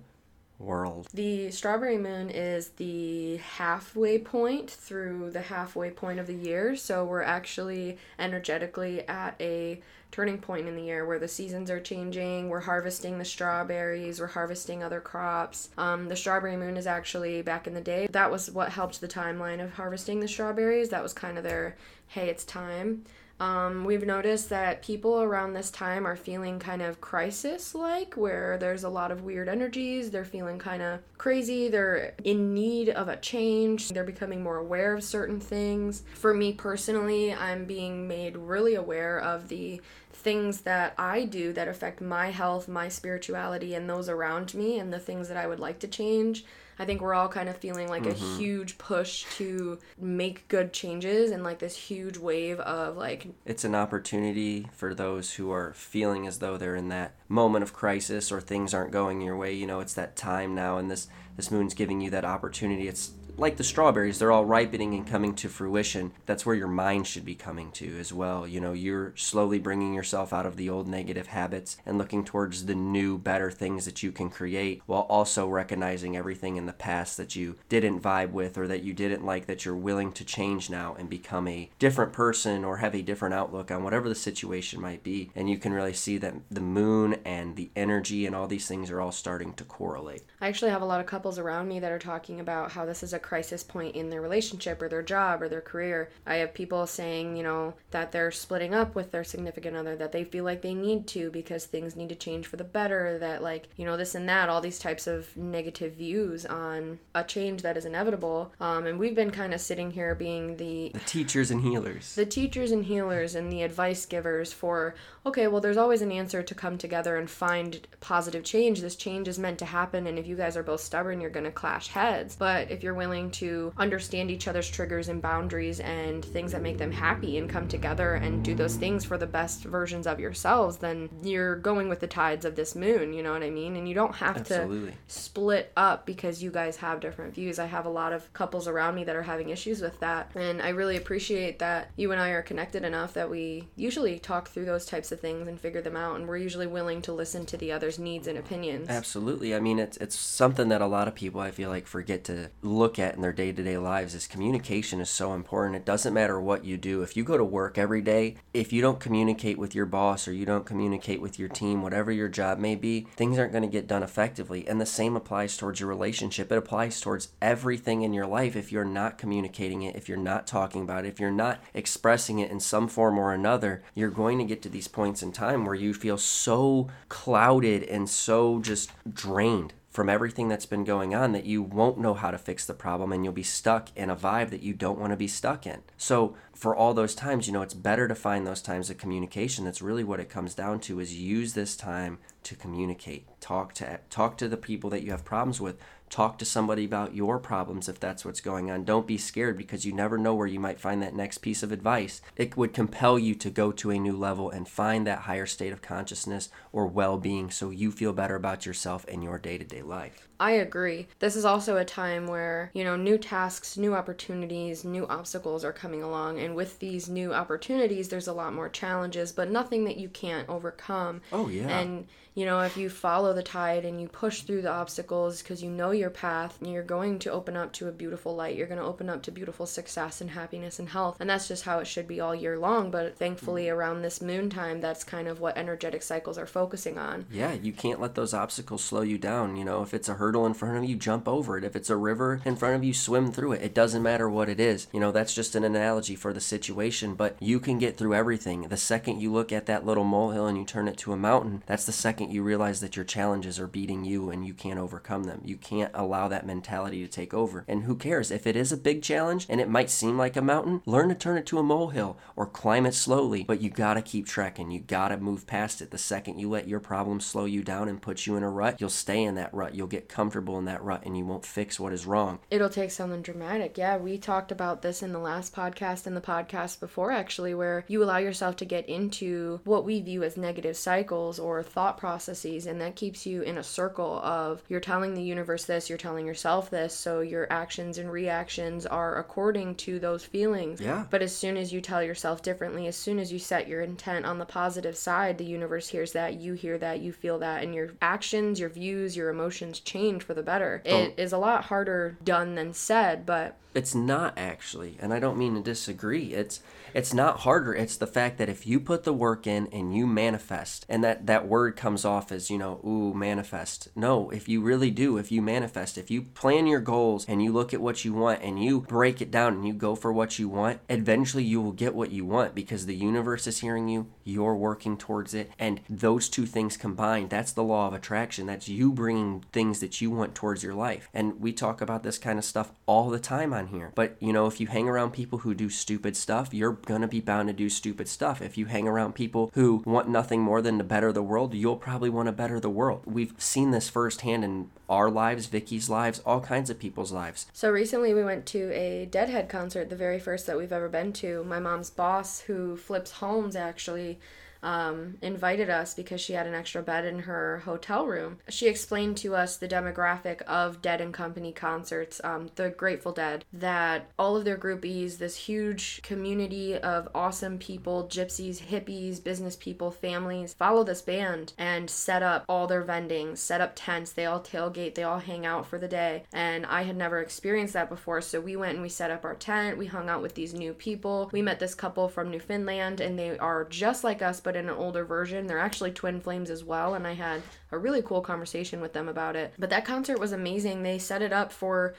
world. 0.58 1.08
The 1.12 1.50
strawberry 1.50 1.98
moon 1.98 2.30
is 2.30 2.70
the 2.70 3.36
halfway 3.36 4.18
point 4.18 4.70
through 4.70 5.30
the 5.30 5.42
halfway 5.42 5.90
point 5.90 6.18
of 6.18 6.26
the 6.26 6.34
year. 6.34 6.76
So 6.76 7.04
we're 7.04 7.22
actually 7.22 7.98
energetically 8.18 9.06
at 9.08 9.36
a 9.40 9.80
turning 10.12 10.38
point 10.38 10.66
in 10.66 10.76
the 10.76 10.82
year 10.82 11.04
where 11.04 11.18
the 11.18 11.28
seasons 11.28 11.70
are 11.70 11.80
changing. 11.80 12.48
We're 12.48 12.60
harvesting 12.60 13.18
the 13.18 13.24
strawberries, 13.24 14.20
we're 14.20 14.28
harvesting 14.28 14.82
other 14.82 15.00
crops. 15.00 15.68
Um, 15.76 16.08
the 16.08 16.16
strawberry 16.16 16.56
moon 16.56 16.76
is 16.76 16.86
actually 16.86 17.42
back 17.42 17.66
in 17.66 17.74
the 17.74 17.80
day. 17.80 18.08
That 18.10 18.30
was 18.30 18.50
what 18.50 18.70
helped 18.70 19.00
the 19.00 19.08
timeline 19.08 19.62
of 19.62 19.74
harvesting 19.74 20.20
the 20.20 20.28
strawberries. 20.28 20.88
That 20.88 21.02
was 21.02 21.12
kind 21.12 21.36
of 21.36 21.44
their, 21.44 21.76
hey, 22.08 22.28
it's 22.28 22.44
time. 22.44 23.04
Um, 23.38 23.84
we've 23.84 24.06
noticed 24.06 24.48
that 24.48 24.82
people 24.82 25.20
around 25.20 25.52
this 25.52 25.70
time 25.70 26.06
are 26.06 26.16
feeling 26.16 26.58
kind 26.58 26.80
of 26.80 27.02
crisis 27.02 27.74
like, 27.74 28.14
where 28.14 28.56
there's 28.56 28.84
a 28.84 28.88
lot 28.88 29.10
of 29.10 29.24
weird 29.24 29.48
energies. 29.48 30.10
They're 30.10 30.24
feeling 30.24 30.58
kind 30.58 30.82
of 30.82 31.00
crazy. 31.18 31.68
They're 31.68 32.14
in 32.24 32.54
need 32.54 32.88
of 32.88 33.08
a 33.08 33.16
change. 33.16 33.90
They're 33.90 34.04
becoming 34.04 34.42
more 34.42 34.56
aware 34.56 34.94
of 34.94 35.04
certain 35.04 35.38
things. 35.38 36.02
For 36.14 36.32
me 36.32 36.52
personally, 36.52 37.34
I'm 37.34 37.66
being 37.66 38.08
made 38.08 38.36
really 38.38 38.74
aware 38.74 39.20
of 39.20 39.48
the 39.48 39.82
things 40.12 40.62
that 40.62 40.94
I 40.96 41.24
do 41.24 41.52
that 41.52 41.68
affect 41.68 42.00
my 42.00 42.30
health, 42.30 42.68
my 42.68 42.88
spirituality, 42.88 43.74
and 43.74 43.88
those 43.88 44.08
around 44.08 44.54
me, 44.54 44.78
and 44.78 44.90
the 44.90 44.98
things 44.98 45.28
that 45.28 45.36
I 45.36 45.46
would 45.46 45.60
like 45.60 45.78
to 45.80 45.88
change. 45.88 46.46
I 46.78 46.84
think 46.84 47.00
we're 47.00 47.14
all 47.14 47.28
kind 47.28 47.48
of 47.48 47.56
feeling 47.56 47.88
like 47.88 48.06
a 48.06 48.12
mm-hmm. 48.12 48.38
huge 48.38 48.78
push 48.78 49.24
to 49.36 49.78
make 49.98 50.46
good 50.48 50.72
changes 50.72 51.30
and 51.30 51.42
like 51.42 51.58
this 51.58 51.76
huge 51.76 52.18
wave 52.18 52.60
of 52.60 52.96
like 52.96 53.28
It's 53.44 53.64
an 53.64 53.74
opportunity 53.74 54.68
for 54.72 54.94
those 54.94 55.34
who 55.34 55.50
are 55.50 55.72
feeling 55.74 56.26
as 56.26 56.38
though 56.38 56.56
they're 56.56 56.76
in 56.76 56.88
that 56.88 57.14
moment 57.28 57.62
of 57.62 57.72
crisis 57.72 58.30
or 58.30 58.40
things 58.40 58.74
aren't 58.74 58.92
going 58.92 59.20
your 59.20 59.36
way. 59.36 59.52
You 59.52 59.66
know, 59.66 59.80
it's 59.80 59.94
that 59.94 60.16
time 60.16 60.54
now, 60.54 60.78
and 60.78 60.90
this 60.90 61.08
this 61.36 61.50
moon's 61.50 61.74
giving 61.74 62.00
you 62.00 62.10
that 62.10 62.24
opportunity. 62.24 62.88
It's 62.88 63.12
like 63.38 63.56
the 63.56 63.64
strawberries; 63.64 64.18
they're 64.18 64.32
all 64.32 64.44
ripening 64.44 64.94
and 64.94 65.06
coming 65.06 65.34
to 65.36 65.48
fruition. 65.48 66.12
That's 66.24 66.46
where 66.46 66.54
your 66.54 66.68
mind 66.68 67.06
should 67.06 67.24
be 67.24 67.34
coming 67.34 67.70
to 67.72 67.98
as 67.98 68.12
well. 68.12 68.46
You 68.46 68.60
know, 68.60 68.72
you're 68.72 69.12
slowly 69.16 69.58
bringing 69.58 69.94
yourself 69.94 70.32
out 70.32 70.46
of 70.46 70.56
the 70.56 70.70
old 70.70 70.88
negative 70.88 71.28
habits 71.28 71.76
and 71.84 71.98
looking 71.98 72.24
towards 72.24 72.66
the 72.66 72.74
new, 72.74 73.18
better 73.18 73.50
things 73.50 73.84
that 73.84 74.02
you 74.02 74.12
can 74.12 74.30
create, 74.30 74.82
while 74.86 75.02
also 75.02 75.48
recognizing 75.48 76.16
everything 76.16 76.56
in 76.56 76.66
the 76.66 76.72
past 76.72 77.16
that 77.16 77.36
you 77.36 77.56
didn't 77.68 78.00
vibe 78.00 78.30
with 78.30 78.56
or 78.56 78.66
that 78.66 78.82
you 78.82 78.92
didn't 78.92 79.24
like. 79.24 79.46
That 79.46 79.64
you're 79.64 79.76
willing 79.76 80.12
to 80.12 80.24
change 80.24 80.70
now 80.70 80.96
and 80.98 81.08
become 81.08 81.46
a 81.48 81.70
different 81.78 82.12
person 82.12 82.64
or 82.64 82.78
have 82.78 82.94
a 82.94 83.02
different 83.02 83.34
outlook 83.34 83.70
on 83.70 83.84
whatever 83.84 84.08
the 84.08 84.14
situation 84.14 84.80
might 84.80 85.02
be. 85.02 85.30
And 85.34 85.50
you 85.50 85.58
can 85.58 85.72
really 85.72 85.92
see 85.92 86.18
that 86.18 86.34
the 86.50 86.60
moon 86.60 87.16
and 87.24 87.56
the 87.56 87.70
energy 87.76 88.26
and 88.26 88.34
all 88.34 88.46
these 88.46 88.66
things 88.66 88.90
are 88.90 89.00
all 89.00 89.12
starting 89.12 89.52
to 89.54 89.64
correlate. 89.64 90.22
I 90.40 90.48
actually 90.48 90.70
have 90.70 90.82
a 90.82 90.86
lot 90.86 91.00
of 91.00 91.06
couples 91.06 91.38
around 91.38 91.68
me 91.68 91.80
that 91.80 91.92
are 91.92 91.98
talking 91.98 92.40
about 92.40 92.72
how 92.72 92.84
this 92.84 93.02
is 93.02 93.12
a 93.12 93.18
crisis 93.26 93.62
point 93.62 93.94
in 93.96 94.08
their 94.08 94.22
relationship 94.22 94.80
or 94.80 94.88
their 94.88 95.02
job 95.02 95.42
or 95.42 95.48
their 95.48 95.60
career. 95.60 96.08
I 96.26 96.36
have 96.36 96.54
people 96.54 96.86
saying, 96.86 97.36
you 97.36 97.42
know, 97.42 97.74
that 97.90 98.12
they're 98.12 98.30
splitting 98.30 98.72
up 98.72 98.94
with 98.94 99.10
their 99.10 99.24
significant 99.24 99.76
other, 99.76 99.96
that 99.96 100.12
they 100.12 100.24
feel 100.24 100.44
like 100.44 100.62
they 100.62 100.74
need 100.74 101.06
to 101.08 101.30
because 101.30 101.66
things 101.66 101.96
need 101.96 102.08
to 102.10 102.14
change 102.14 102.46
for 102.46 102.56
the 102.56 102.64
better, 102.64 103.18
that, 103.18 103.42
like, 103.42 103.68
you 103.76 103.84
know, 103.84 103.96
this 103.96 104.14
and 104.14 104.28
that, 104.28 104.48
all 104.48 104.60
these 104.60 104.78
types 104.78 105.06
of 105.06 105.36
negative 105.36 105.94
views 105.94 106.46
on 106.46 106.98
a 107.14 107.24
change 107.24 107.62
that 107.62 107.76
is 107.76 107.84
inevitable. 107.84 108.52
Um, 108.60 108.86
and 108.86 108.98
we've 108.98 109.14
been 109.16 109.30
kind 109.32 109.52
of 109.52 109.60
sitting 109.60 109.90
here 109.90 110.14
being 110.14 110.56
the 110.56 110.90
The 110.94 111.00
teachers 111.00 111.50
and 111.50 111.60
healers. 111.62 112.14
the 112.14 112.26
teachers 112.26 112.70
and 112.70 112.84
healers 112.84 113.34
and 113.34 113.50
the 113.50 113.62
advice 113.62 114.06
givers 114.06 114.52
for 114.52 114.94
okay 115.24 115.48
well 115.48 115.60
there's 115.60 115.76
always 115.76 116.02
an 116.02 116.12
answer 116.12 116.42
to 116.42 116.54
come 116.54 116.78
together 116.78 117.16
and 117.16 117.28
find 117.28 117.86
positive 118.00 118.44
change 118.44 118.80
this 118.80 118.94
change 118.94 119.26
is 119.26 119.38
meant 119.38 119.58
to 119.58 119.64
happen 119.64 120.06
and 120.06 120.18
if 120.18 120.26
you 120.26 120.36
guys 120.36 120.56
are 120.56 120.62
both 120.62 120.80
stubborn 120.80 121.20
you're 121.20 121.30
going 121.38 121.44
to 121.44 121.50
clash 121.50 121.88
heads 121.88 122.36
but 122.36 122.70
if 122.70 122.82
you're 122.84 122.94
willing 122.94 123.15
to 123.30 123.72
understand 123.76 124.30
each 124.30 124.48
other's 124.48 124.68
triggers 124.68 125.08
and 125.08 125.20
boundaries 125.22 125.80
and 125.80 126.24
things 126.24 126.52
that 126.52 126.62
make 126.62 126.78
them 126.78 126.92
happy 126.92 127.38
and 127.38 127.48
come 127.48 127.68
together 127.68 128.14
and 128.14 128.44
do 128.44 128.54
those 128.54 128.76
things 128.76 129.04
for 129.04 129.18
the 129.18 129.26
best 129.26 129.64
versions 129.64 130.06
of 130.06 130.20
yourselves 130.20 130.76
then 130.78 131.08
you're 131.22 131.56
going 131.56 131.88
with 131.88 132.00
the 132.00 132.06
tides 132.06 132.44
of 132.44 132.56
this 132.56 132.74
moon 132.74 133.12
you 133.12 133.22
know 133.22 133.32
what 133.32 133.42
i 133.42 133.50
mean 133.50 133.76
and 133.76 133.88
you 133.88 133.94
don't 133.94 134.16
have 134.16 134.44
to 134.44 134.92
split 135.06 135.72
up 135.76 136.06
because 136.06 136.42
you 136.42 136.50
guys 136.50 136.76
have 136.76 137.00
different 137.00 137.34
views. 137.34 137.58
I 137.58 137.66
have 137.66 137.86
a 137.86 137.90
lot 137.90 138.12
of 138.12 138.32
couples 138.32 138.66
around 138.66 138.94
me 138.94 139.04
that 139.04 139.16
are 139.16 139.22
having 139.22 139.50
issues 139.50 139.80
with 139.80 139.98
that. 140.00 140.30
And 140.34 140.60
I 140.60 140.70
really 140.70 140.96
appreciate 140.96 141.58
that 141.60 141.90
you 141.96 142.12
and 142.12 142.20
I 142.20 142.30
are 142.30 142.42
connected 142.42 142.84
enough 142.84 143.14
that 143.14 143.30
we 143.30 143.68
usually 143.76 144.18
talk 144.18 144.48
through 144.48 144.64
those 144.64 144.86
types 144.86 145.12
of 145.12 145.20
things 145.20 145.46
and 145.46 145.60
figure 145.60 145.82
them 145.82 145.96
out. 145.96 146.16
And 146.16 146.26
we're 146.26 146.38
usually 146.38 146.66
willing 146.66 147.02
to 147.02 147.12
listen 147.12 147.46
to 147.46 147.56
the 147.56 147.72
other's 147.72 147.98
needs 147.98 148.26
and 148.26 148.38
opinions. 148.38 148.88
Absolutely. 148.88 149.54
I 149.54 149.60
mean, 149.60 149.78
it's 149.78 149.96
it's 149.98 150.18
something 150.18 150.68
that 150.68 150.80
a 150.80 150.86
lot 150.86 151.08
of 151.08 151.14
people 151.14 151.40
I 151.40 151.50
feel 151.50 151.70
like 151.70 151.86
forget 151.86 152.24
to 152.24 152.50
look 152.62 152.98
at 152.98 153.05
in 153.14 153.22
their 153.22 153.32
day 153.32 153.52
to 153.52 153.62
day 153.62 153.78
lives 153.78 154.14
is 154.14 154.26
communication 154.26 155.00
is 155.00 155.10
so 155.10 155.32
important. 155.32 155.76
It 155.76 155.84
doesn't 155.84 156.14
matter 156.14 156.40
what 156.40 156.64
you 156.64 156.76
do. 156.76 157.02
If 157.02 157.16
you 157.16 157.24
go 157.24 157.36
to 157.36 157.44
work 157.44 157.78
every 157.78 158.02
day, 158.02 158.36
if 158.52 158.72
you 158.72 158.82
don't 158.82 159.00
communicate 159.00 159.58
with 159.58 159.74
your 159.74 159.86
boss 159.86 160.26
or 160.26 160.32
you 160.32 160.44
don't 160.44 160.66
communicate 160.66 161.20
with 161.20 161.38
your 161.38 161.48
team, 161.48 161.82
whatever 161.82 162.10
your 162.10 162.28
job 162.28 162.58
may 162.58 162.74
be, 162.74 163.06
things 163.16 163.38
aren't 163.38 163.52
going 163.52 163.62
to 163.62 163.68
get 163.68 163.86
done 163.86 164.02
effectively. 164.02 164.66
And 164.66 164.80
the 164.80 164.86
same 164.86 165.16
applies 165.16 165.56
towards 165.56 165.80
your 165.80 165.88
relationship. 165.88 166.50
It 166.50 166.58
applies 166.58 167.00
towards 167.00 167.28
everything 167.40 168.02
in 168.02 168.12
your 168.12 168.26
life 168.26 168.56
if 168.56 168.72
you're 168.72 168.84
not 168.84 169.18
communicating 169.18 169.82
it, 169.82 169.96
if 169.96 170.08
you're 170.08 170.18
not 170.18 170.46
talking 170.46 170.82
about 170.82 171.04
it, 171.04 171.08
if 171.08 171.20
you're 171.20 171.30
not 171.30 171.60
expressing 171.74 172.38
it 172.38 172.50
in 172.50 172.60
some 172.60 172.88
form 172.88 173.18
or 173.18 173.32
another, 173.32 173.82
you're 173.94 174.10
going 174.10 174.38
to 174.38 174.44
get 174.44 174.62
to 174.62 174.68
these 174.68 174.88
points 174.88 175.22
in 175.22 175.32
time 175.32 175.64
where 175.64 175.74
you 175.74 175.94
feel 175.94 176.18
so 176.18 176.88
clouded 177.08 177.82
and 177.84 178.08
so 178.08 178.60
just 178.60 178.90
drained 179.12 179.72
from 179.96 180.10
everything 180.10 180.46
that's 180.46 180.66
been 180.66 180.84
going 180.84 181.14
on 181.14 181.32
that 181.32 181.46
you 181.46 181.62
won't 181.62 181.96
know 181.96 182.12
how 182.12 182.30
to 182.30 182.36
fix 182.36 182.66
the 182.66 182.74
problem 182.74 183.12
and 183.12 183.24
you'll 183.24 183.32
be 183.32 183.42
stuck 183.42 183.88
in 183.96 184.10
a 184.10 184.14
vibe 184.14 184.50
that 184.50 184.62
you 184.62 184.74
don't 184.74 184.98
want 184.98 185.10
to 185.10 185.16
be 185.16 185.26
stuck 185.26 185.66
in. 185.66 185.80
So, 185.96 186.36
for 186.52 186.76
all 186.76 186.92
those 186.92 187.14
times, 187.14 187.46
you 187.46 187.54
know, 187.54 187.62
it's 187.62 187.72
better 187.72 188.06
to 188.06 188.14
find 188.14 188.46
those 188.46 188.60
times 188.60 188.90
of 188.90 188.98
communication. 188.98 189.64
That's 189.64 189.80
really 189.80 190.04
what 190.04 190.20
it 190.20 190.28
comes 190.28 190.54
down 190.54 190.80
to 190.80 191.00
is 191.00 191.14
use 191.14 191.54
this 191.54 191.76
time 191.76 192.18
to 192.42 192.54
communicate. 192.54 193.26
Talk 193.40 193.72
to 193.74 194.00
talk 194.10 194.36
to 194.36 194.48
the 194.48 194.58
people 194.58 194.90
that 194.90 195.02
you 195.02 195.12
have 195.12 195.24
problems 195.24 195.62
with. 195.62 195.78
Talk 196.08 196.38
to 196.38 196.44
somebody 196.44 196.84
about 196.84 197.14
your 197.14 197.38
problems 197.38 197.88
if 197.88 197.98
that's 197.98 198.24
what's 198.24 198.40
going 198.40 198.70
on. 198.70 198.84
Don't 198.84 199.06
be 199.06 199.18
scared 199.18 199.58
because 199.58 199.84
you 199.84 199.92
never 199.92 200.16
know 200.16 200.34
where 200.34 200.46
you 200.46 200.60
might 200.60 200.80
find 200.80 201.02
that 201.02 201.14
next 201.14 201.38
piece 201.38 201.62
of 201.62 201.72
advice. 201.72 202.22
It 202.36 202.56
would 202.56 202.72
compel 202.72 203.18
you 203.18 203.34
to 203.34 203.50
go 203.50 203.72
to 203.72 203.90
a 203.90 203.98
new 203.98 204.16
level 204.16 204.50
and 204.50 204.68
find 204.68 205.06
that 205.06 205.20
higher 205.20 205.46
state 205.46 205.72
of 205.72 205.82
consciousness 205.82 206.48
or 206.72 206.86
well 206.86 207.18
being 207.18 207.50
so 207.50 207.70
you 207.70 207.90
feel 207.90 208.12
better 208.12 208.36
about 208.36 208.66
yourself 208.66 209.04
and 209.08 209.22
your 209.22 209.38
day 209.38 209.58
to 209.58 209.64
day 209.64 209.82
life. 209.82 210.25
I 210.38 210.52
agree. 210.52 211.08
This 211.18 211.36
is 211.36 211.44
also 211.44 211.76
a 211.76 211.84
time 211.84 212.26
where, 212.26 212.70
you 212.74 212.84
know, 212.84 212.96
new 212.96 213.18
tasks, 213.18 213.76
new 213.76 213.94
opportunities, 213.94 214.84
new 214.84 215.06
obstacles 215.06 215.64
are 215.64 215.72
coming 215.72 216.02
along. 216.02 216.38
And 216.40 216.54
with 216.54 216.78
these 216.78 217.08
new 217.08 217.32
opportunities, 217.32 218.08
there's 218.08 218.28
a 218.28 218.32
lot 218.32 218.52
more 218.52 218.68
challenges, 218.68 219.32
but 219.32 219.50
nothing 219.50 219.84
that 219.84 219.96
you 219.96 220.08
can't 220.08 220.48
overcome. 220.48 221.22
Oh, 221.32 221.48
yeah. 221.48 221.68
And, 221.68 222.06
you 222.36 222.44
know, 222.44 222.60
if 222.60 222.76
you 222.76 222.90
follow 222.90 223.32
the 223.32 223.42
tide 223.42 223.86
and 223.86 223.98
you 223.98 224.08
push 224.08 224.42
through 224.42 224.60
the 224.60 224.70
obstacles 224.70 225.40
because 225.40 225.62
you 225.62 225.70
know 225.70 225.90
your 225.90 226.10
path, 226.10 226.58
you're 226.60 226.82
going 226.82 227.18
to 227.20 227.32
open 227.32 227.56
up 227.56 227.72
to 227.72 227.88
a 227.88 227.92
beautiful 227.92 228.36
light. 228.36 228.56
You're 228.56 228.66
going 228.66 228.78
to 228.78 228.84
open 228.84 229.08
up 229.08 229.22
to 229.22 229.30
beautiful 229.30 229.64
success 229.64 230.20
and 230.20 230.30
happiness 230.30 230.78
and 230.78 230.90
health. 230.90 231.16
And 231.18 231.30
that's 231.30 231.48
just 231.48 231.64
how 231.64 231.78
it 231.78 231.86
should 231.86 232.06
be 232.06 232.20
all 232.20 232.34
year 232.34 232.58
long. 232.58 232.90
But 232.90 233.16
thankfully, 233.16 233.64
mm-hmm. 233.64 233.78
around 233.78 234.02
this 234.02 234.20
moon 234.20 234.50
time, 234.50 234.82
that's 234.82 235.02
kind 235.02 235.28
of 235.28 235.40
what 235.40 235.56
energetic 235.56 236.02
cycles 236.02 236.36
are 236.36 236.46
focusing 236.46 236.98
on. 236.98 237.24
Yeah, 237.30 237.54
you 237.54 237.72
can't 237.72 238.02
let 238.02 238.14
those 238.14 238.34
obstacles 238.34 238.84
slow 238.84 239.00
you 239.00 239.16
down. 239.16 239.56
You 239.56 239.64
know, 239.64 239.82
if 239.82 239.94
it's 239.94 240.10
a 240.10 240.14
hurdle 240.26 240.44
in 240.44 240.54
front 240.54 240.76
of 240.76 240.84
you, 240.84 240.96
jump 240.96 241.28
over 241.28 241.56
it. 241.56 241.62
If 241.62 241.76
it's 241.76 241.88
a 241.88 241.96
river 241.96 242.40
in 242.44 242.56
front 242.56 242.74
of 242.74 242.82
you, 242.82 242.92
swim 242.92 243.30
through 243.30 243.52
it. 243.52 243.62
It 243.62 243.72
doesn't 243.72 244.02
matter 244.02 244.28
what 244.28 244.48
it 244.48 244.58
is. 244.58 244.88
You 244.92 244.98
know, 244.98 245.12
that's 245.12 245.32
just 245.32 245.54
an 245.54 245.62
analogy 245.62 246.16
for 246.16 246.32
the 246.32 246.40
situation, 246.40 247.14
but 247.14 247.36
you 247.38 247.60
can 247.60 247.78
get 247.78 247.96
through 247.96 248.14
everything. 248.14 248.62
The 248.62 248.76
second 248.76 249.20
you 249.20 249.32
look 249.32 249.52
at 249.52 249.66
that 249.66 249.86
little 249.86 250.02
molehill 250.02 250.48
and 250.48 250.58
you 250.58 250.64
turn 250.64 250.88
it 250.88 250.96
to 250.98 251.12
a 251.12 251.16
mountain, 251.16 251.62
that's 251.66 251.86
the 251.86 251.92
second 251.92 252.32
you 252.32 252.42
realize 252.42 252.80
that 252.80 252.96
your 252.96 253.04
challenges 253.04 253.60
are 253.60 253.68
beating 253.68 254.04
you 254.04 254.30
and 254.30 254.44
you 254.44 254.52
can't 254.52 254.80
overcome 254.80 255.24
them. 255.24 255.42
You 255.44 255.56
can't 255.56 255.92
allow 255.94 256.26
that 256.26 256.44
mentality 256.44 257.02
to 257.02 257.08
take 257.08 257.32
over. 257.32 257.64
And 257.68 257.84
who 257.84 257.94
cares? 257.94 258.32
If 258.32 258.48
it 258.48 258.56
is 258.56 258.72
a 258.72 258.76
big 258.76 259.02
challenge 259.02 259.46
and 259.48 259.60
it 259.60 259.68
might 259.68 259.90
seem 259.90 260.18
like 260.18 260.34
a 260.34 260.42
mountain, 260.42 260.82
learn 260.86 261.08
to 261.10 261.14
turn 261.14 261.38
it 261.38 261.46
to 261.46 261.60
a 261.60 261.62
molehill 261.62 262.18
or 262.34 262.46
climb 262.46 262.84
it 262.84 262.94
slowly, 262.94 263.44
but 263.44 263.60
you 263.60 263.70
gotta 263.70 264.02
keep 264.02 264.26
trekking. 264.26 264.72
You 264.72 264.80
gotta 264.80 265.18
move 265.18 265.46
past 265.46 265.80
it. 265.80 265.92
The 265.92 265.98
second 265.98 266.40
you 266.40 266.50
let 266.50 266.66
your 266.66 266.80
problems 266.80 267.24
slow 267.24 267.44
you 267.44 267.62
down 267.62 267.88
and 267.88 268.02
put 268.02 268.26
you 268.26 268.34
in 268.34 268.42
a 268.42 268.50
rut, 268.50 268.80
you'll 268.80 268.90
stay 268.90 269.22
in 269.22 269.36
that 269.36 269.54
rut. 269.54 269.76
You'll 269.76 269.86
get 269.86 270.08
comfortable 270.16 270.58
in 270.58 270.64
that 270.64 270.82
rut 270.82 271.02
and 271.04 271.14
you 271.14 271.26
won't 271.26 271.44
fix 271.44 271.78
what 271.78 271.92
is 271.92 272.06
wrong. 272.06 272.38
It'll 272.50 272.70
take 272.70 272.90
something 272.90 273.20
dramatic. 273.20 273.76
Yeah, 273.76 273.98
we 273.98 274.16
talked 274.16 274.50
about 274.50 274.80
this 274.80 275.02
in 275.02 275.12
the 275.12 275.18
last 275.18 275.54
podcast 275.54 276.06
and 276.06 276.16
the 276.16 276.22
podcast 276.22 276.80
before, 276.80 277.12
actually, 277.12 277.52
where 277.52 277.84
you 277.86 278.02
allow 278.02 278.16
yourself 278.16 278.56
to 278.56 278.64
get 278.64 278.88
into 278.88 279.60
what 279.64 279.84
we 279.84 280.00
view 280.00 280.22
as 280.22 280.38
negative 280.38 280.74
cycles 280.74 281.38
or 281.38 281.62
thought 281.62 281.98
processes, 281.98 282.64
and 282.64 282.80
that 282.80 282.96
keeps 282.96 283.26
you 283.26 283.42
in 283.42 283.58
a 283.58 283.62
circle 283.62 284.18
of 284.20 284.62
you're 284.68 284.80
telling 284.80 285.12
the 285.12 285.22
universe 285.22 285.66
this, 285.66 285.90
you're 285.90 285.98
telling 285.98 286.24
yourself 286.26 286.70
this, 286.70 286.94
so 286.94 287.20
your 287.20 287.46
actions 287.52 287.98
and 287.98 288.10
reactions 288.10 288.86
are 288.86 289.18
according 289.18 289.74
to 289.74 289.98
those 289.98 290.24
feelings. 290.24 290.80
Yeah. 290.80 291.04
But 291.10 291.20
as 291.20 291.36
soon 291.36 291.58
as 291.58 291.74
you 291.74 291.82
tell 291.82 292.02
yourself 292.02 292.40
differently, 292.40 292.86
as 292.86 292.96
soon 292.96 293.18
as 293.18 293.30
you 293.30 293.38
set 293.38 293.68
your 293.68 293.82
intent 293.82 294.24
on 294.24 294.38
the 294.38 294.46
positive 294.46 294.96
side, 294.96 295.36
the 295.36 295.44
universe 295.44 295.88
hears 295.88 296.12
that, 296.12 296.40
you 296.40 296.54
hear 296.54 296.78
that, 296.78 297.00
you 297.00 297.12
feel 297.12 297.38
that, 297.40 297.62
and 297.62 297.74
your 297.74 297.90
actions, 298.00 298.58
your 298.58 298.70
views, 298.70 299.14
your 299.14 299.28
emotions 299.28 299.78
change 299.80 300.05
for 300.20 300.34
the 300.34 300.42
better. 300.42 300.82
It 300.84 301.14
oh. 301.18 301.22
is 301.22 301.32
a 301.32 301.38
lot 301.38 301.64
harder 301.64 302.16
done 302.24 302.54
than 302.54 302.72
said, 302.72 303.26
but 303.26 303.56
it's 303.74 303.94
not 303.94 304.34
actually, 304.36 304.96
and 305.00 305.12
I 305.12 305.18
don't 305.18 305.36
mean 305.36 305.54
to 305.54 305.60
disagree. 305.60 306.32
It's 306.32 306.60
it's 306.96 307.12
not 307.12 307.40
harder. 307.40 307.74
It's 307.74 307.98
the 307.98 308.06
fact 308.06 308.38
that 308.38 308.48
if 308.48 308.66
you 308.66 308.80
put 308.80 309.04
the 309.04 309.12
work 309.12 309.46
in 309.46 309.66
and 309.66 309.94
you 309.94 310.06
manifest, 310.06 310.86
and 310.88 311.04
that 311.04 311.26
that 311.26 311.46
word 311.46 311.76
comes 311.76 312.06
off 312.06 312.32
as 312.32 312.48
you 312.48 312.56
know, 312.56 312.80
ooh, 312.86 313.12
manifest. 313.12 313.88
No, 313.94 314.30
if 314.30 314.48
you 314.48 314.62
really 314.62 314.90
do, 314.90 315.18
if 315.18 315.30
you 315.30 315.42
manifest, 315.42 315.98
if 315.98 316.10
you 316.10 316.22
plan 316.22 316.66
your 316.66 316.80
goals 316.80 317.26
and 317.28 317.42
you 317.42 317.52
look 317.52 317.74
at 317.74 317.82
what 317.82 318.06
you 318.06 318.14
want 318.14 318.40
and 318.42 318.64
you 318.64 318.80
break 318.80 319.20
it 319.20 319.30
down 319.30 319.52
and 319.52 319.66
you 319.66 319.74
go 319.74 319.94
for 319.94 320.10
what 320.10 320.38
you 320.38 320.48
want, 320.48 320.80
eventually 320.88 321.44
you 321.44 321.60
will 321.60 321.72
get 321.72 321.94
what 321.94 322.12
you 322.12 322.24
want 322.24 322.54
because 322.54 322.86
the 322.86 322.96
universe 322.96 323.46
is 323.46 323.58
hearing 323.58 323.90
you. 323.90 324.06
You're 324.24 324.56
working 324.56 324.96
towards 324.96 325.34
it, 325.34 325.50
and 325.58 325.82
those 325.90 326.30
two 326.30 326.46
things 326.46 326.78
combined, 326.78 327.28
that's 327.28 327.52
the 327.52 327.62
law 327.62 327.88
of 327.88 327.92
attraction. 327.92 328.46
That's 328.46 328.70
you 328.70 328.90
bringing 328.90 329.44
things 329.52 329.80
that 329.80 330.00
you 330.00 330.10
want 330.10 330.34
towards 330.34 330.62
your 330.62 330.74
life. 330.74 331.10
And 331.12 331.42
we 331.42 331.52
talk 331.52 331.82
about 331.82 332.04
this 332.04 332.16
kind 332.16 332.38
of 332.38 332.44
stuff 332.46 332.72
all 332.86 333.10
the 333.10 333.18
time 333.18 333.52
on 333.52 333.66
here. 333.66 333.92
But, 333.94 334.16
you 334.18 334.32
know, 334.32 334.46
if 334.46 334.60
you 334.60 334.68
hang 334.68 334.88
around 334.88 335.10
people 335.10 335.40
who 335.40 335.52
do 335.52 335.68
stupid 335.68 336.16
stuff, 336.16 336.54
you're 336.54 336.85
to 337.02 337.08
be 337.08 337.20
bound 337.20 337.48
to 337.48 337.52
do 337.52 337.68
stupid 337.68 338.08
stuff. 338.08 338.40
If 338.40 338.56
you 338.56 338.66
hang 338.66 338.88
around 338.88 339.14
people 339.14 339.50
who 339.54 339.82
want 339.84 340.08
nothing 340.08 340.40
more 340.40 340.62
than 340.62 340.78
to 340.78 340.84
better 340.84 341.12
the 341.12 341.22
world, 341.22 341.54
you'll 341.54 341.76
probably 341.76 342.10
want 342.10 342.26
to 342.26 342.32
better 342.32 342.58
the 342.58 342.70
world. 342.70 343.02
We've 343.04 343.34
seen 343.38 343.70
this 343.70 343.88
firsthand 343.88 344.44
in 344.44 344.70
our 344.88 345.10
lives, 345.10 345.46
Vicky's 345.46 345.90
lives, 345.90 346.22
all 346.24 346.40
kinds 346.40 346.70
of 346.70 346.78
people's 346.78 347.12
lives. 347.12 347.46
So 347.52 347.70
recently 347.70 348.14
we 348.14 348.24
went 348.24 348.46
to 348.46 348.72
a 348.72 349.06
Deadhead 349.06 349.48
concert, 349.48 349.90
the 349.90 349.96
very 349.96 350.18
first 350.18 350.46
that 350.46 350.56
we've 350.56 350.72
ever 350.72 350.88
been 350.88 351.12
to. 351.14 351.44
My 351.44 351.58
mom's 351.58 351.90
boss, 351.90 352.40
who 352.40 352.76
flips 352.76 353.12
homes, 353.12 353.56
actually 353.56 354.18
um, 354.62 355.18
invited 355.22 355.70
us 355.70 355.94
because 355.94 356.20
she 356.20 356.32
had 356.34 356.46
an 356.46 356.54
extra 356.54 356.82
bed 356.82 357.04
in 357.04 357.20
her 357.20 357.58
hotel 357.64 358.06
room. 358.06 358.38
She 358.48 358.66
explained 358.66 359.16
to 359.18 359.34
us 359.34 359.56
the 359.56 359.68
demographic 359.68 360.42
of 360.42 360.82
Dead 360.82 361.00
and 361.00 361.12
Company 361.12 361.52
concerts, 361.52 362.20
um, 362.24 362.50
the 362.56 362.70
Grateful 362.70 363.12
Dead, 363.12 363.44
that 363.52 364.10
all 364.18 364.36
of 364.36 364.44
their 364.44 364.58
groupies, 364.58 365.18
this 365.18 365.36
huge 365.36 366.02
community 366.02 366.76
of 366.76 367.08
awesome 367.14 367.58
people, 367.58 368.08
gypsies, 368.10 368.60
hippies, 368.60 369.22
business 369.22 369.56
people, 369.56 369.90
families, 369.90 370.54
follow 370.54 370.84
this 370.84 371.02
band 371.02 371.52
and 371.58 371.88
set 371.88 372.22
up 372.22 372.44
all 372.48 372.66
their 372.66 372.82
vending, 372.82 373.36
set 373.36 373.60
up 373.60 373.72
tents. 373.74 374.12
They 374.12 374.26
all 374.26 374.40
tailgate, 374.40 374.94
they 374.94 375.02
all 375.02 375.18
hang 375.18 375.46
out 375.46 375.66
for 375.66 375.78
the 375.78 375.88
day. 375.88 376.24
And 376.32 376.66
I 376.66 376.82
had 376.82 376.96
never 376.96 377.20
experienced 377.20 377.74
that 377.74 377.88
before, 377.88 378.20
so 378.20 378.40
we 378.40 378.56
went 378.56 378.74
and 378.74 378.82
we 378.82 378.88
set 378.88 379.10
up 379.10 379.24
our 379.24 379.34
tent. 379.34 379.78
We 379.78 379.86
hung 379.86 380.08
out 380.08 380.22
with 380.22 380.34
these 380.34 380.54
new 380.54 380.72
people. 380.72 381.30
We 381.32 381.42
met 381.42 381.60
this 381.60 381.74
couple 381.74 382.08
from 382.08 382.30
Newfoundland, 382.30 383.00
and 383.00 383.18
they 383.18 383.38
are 383.38 383.64
just 383.64 384.04
like 384.04 384.22
us, 384.22 384.40
but 384.46 384.54
in 384.54 384.68
an 384.68 384.76
older 384.76 385.04
version. 385.04 385.48
They're 385.48 385.58
actually 385.58 385.90
twin 385.90 386.20
flames 386.20 386.50
as 386.50 386.62
well, 386.62 386.94
and 386.94 387.04
I 387.04 387.14
had 387.14 387.42
a 387.72 387.78
really 387.78 388.00
cool 388.00 388.20
conversation 388.20 388.80
with 388.80 388.92
them 388.92 389.08
about 389.08 389.34
it. 389.34 389.52
But 389.58 389.70
that 389.70 389.84
concert 389.84 390.20
was 390.20 390.30
amazing. 390.30 390.84
They 390.84 390.98
set 390.98 391.20
it 391.20 391.32
up 391.32 391.50
for 391.50 391.96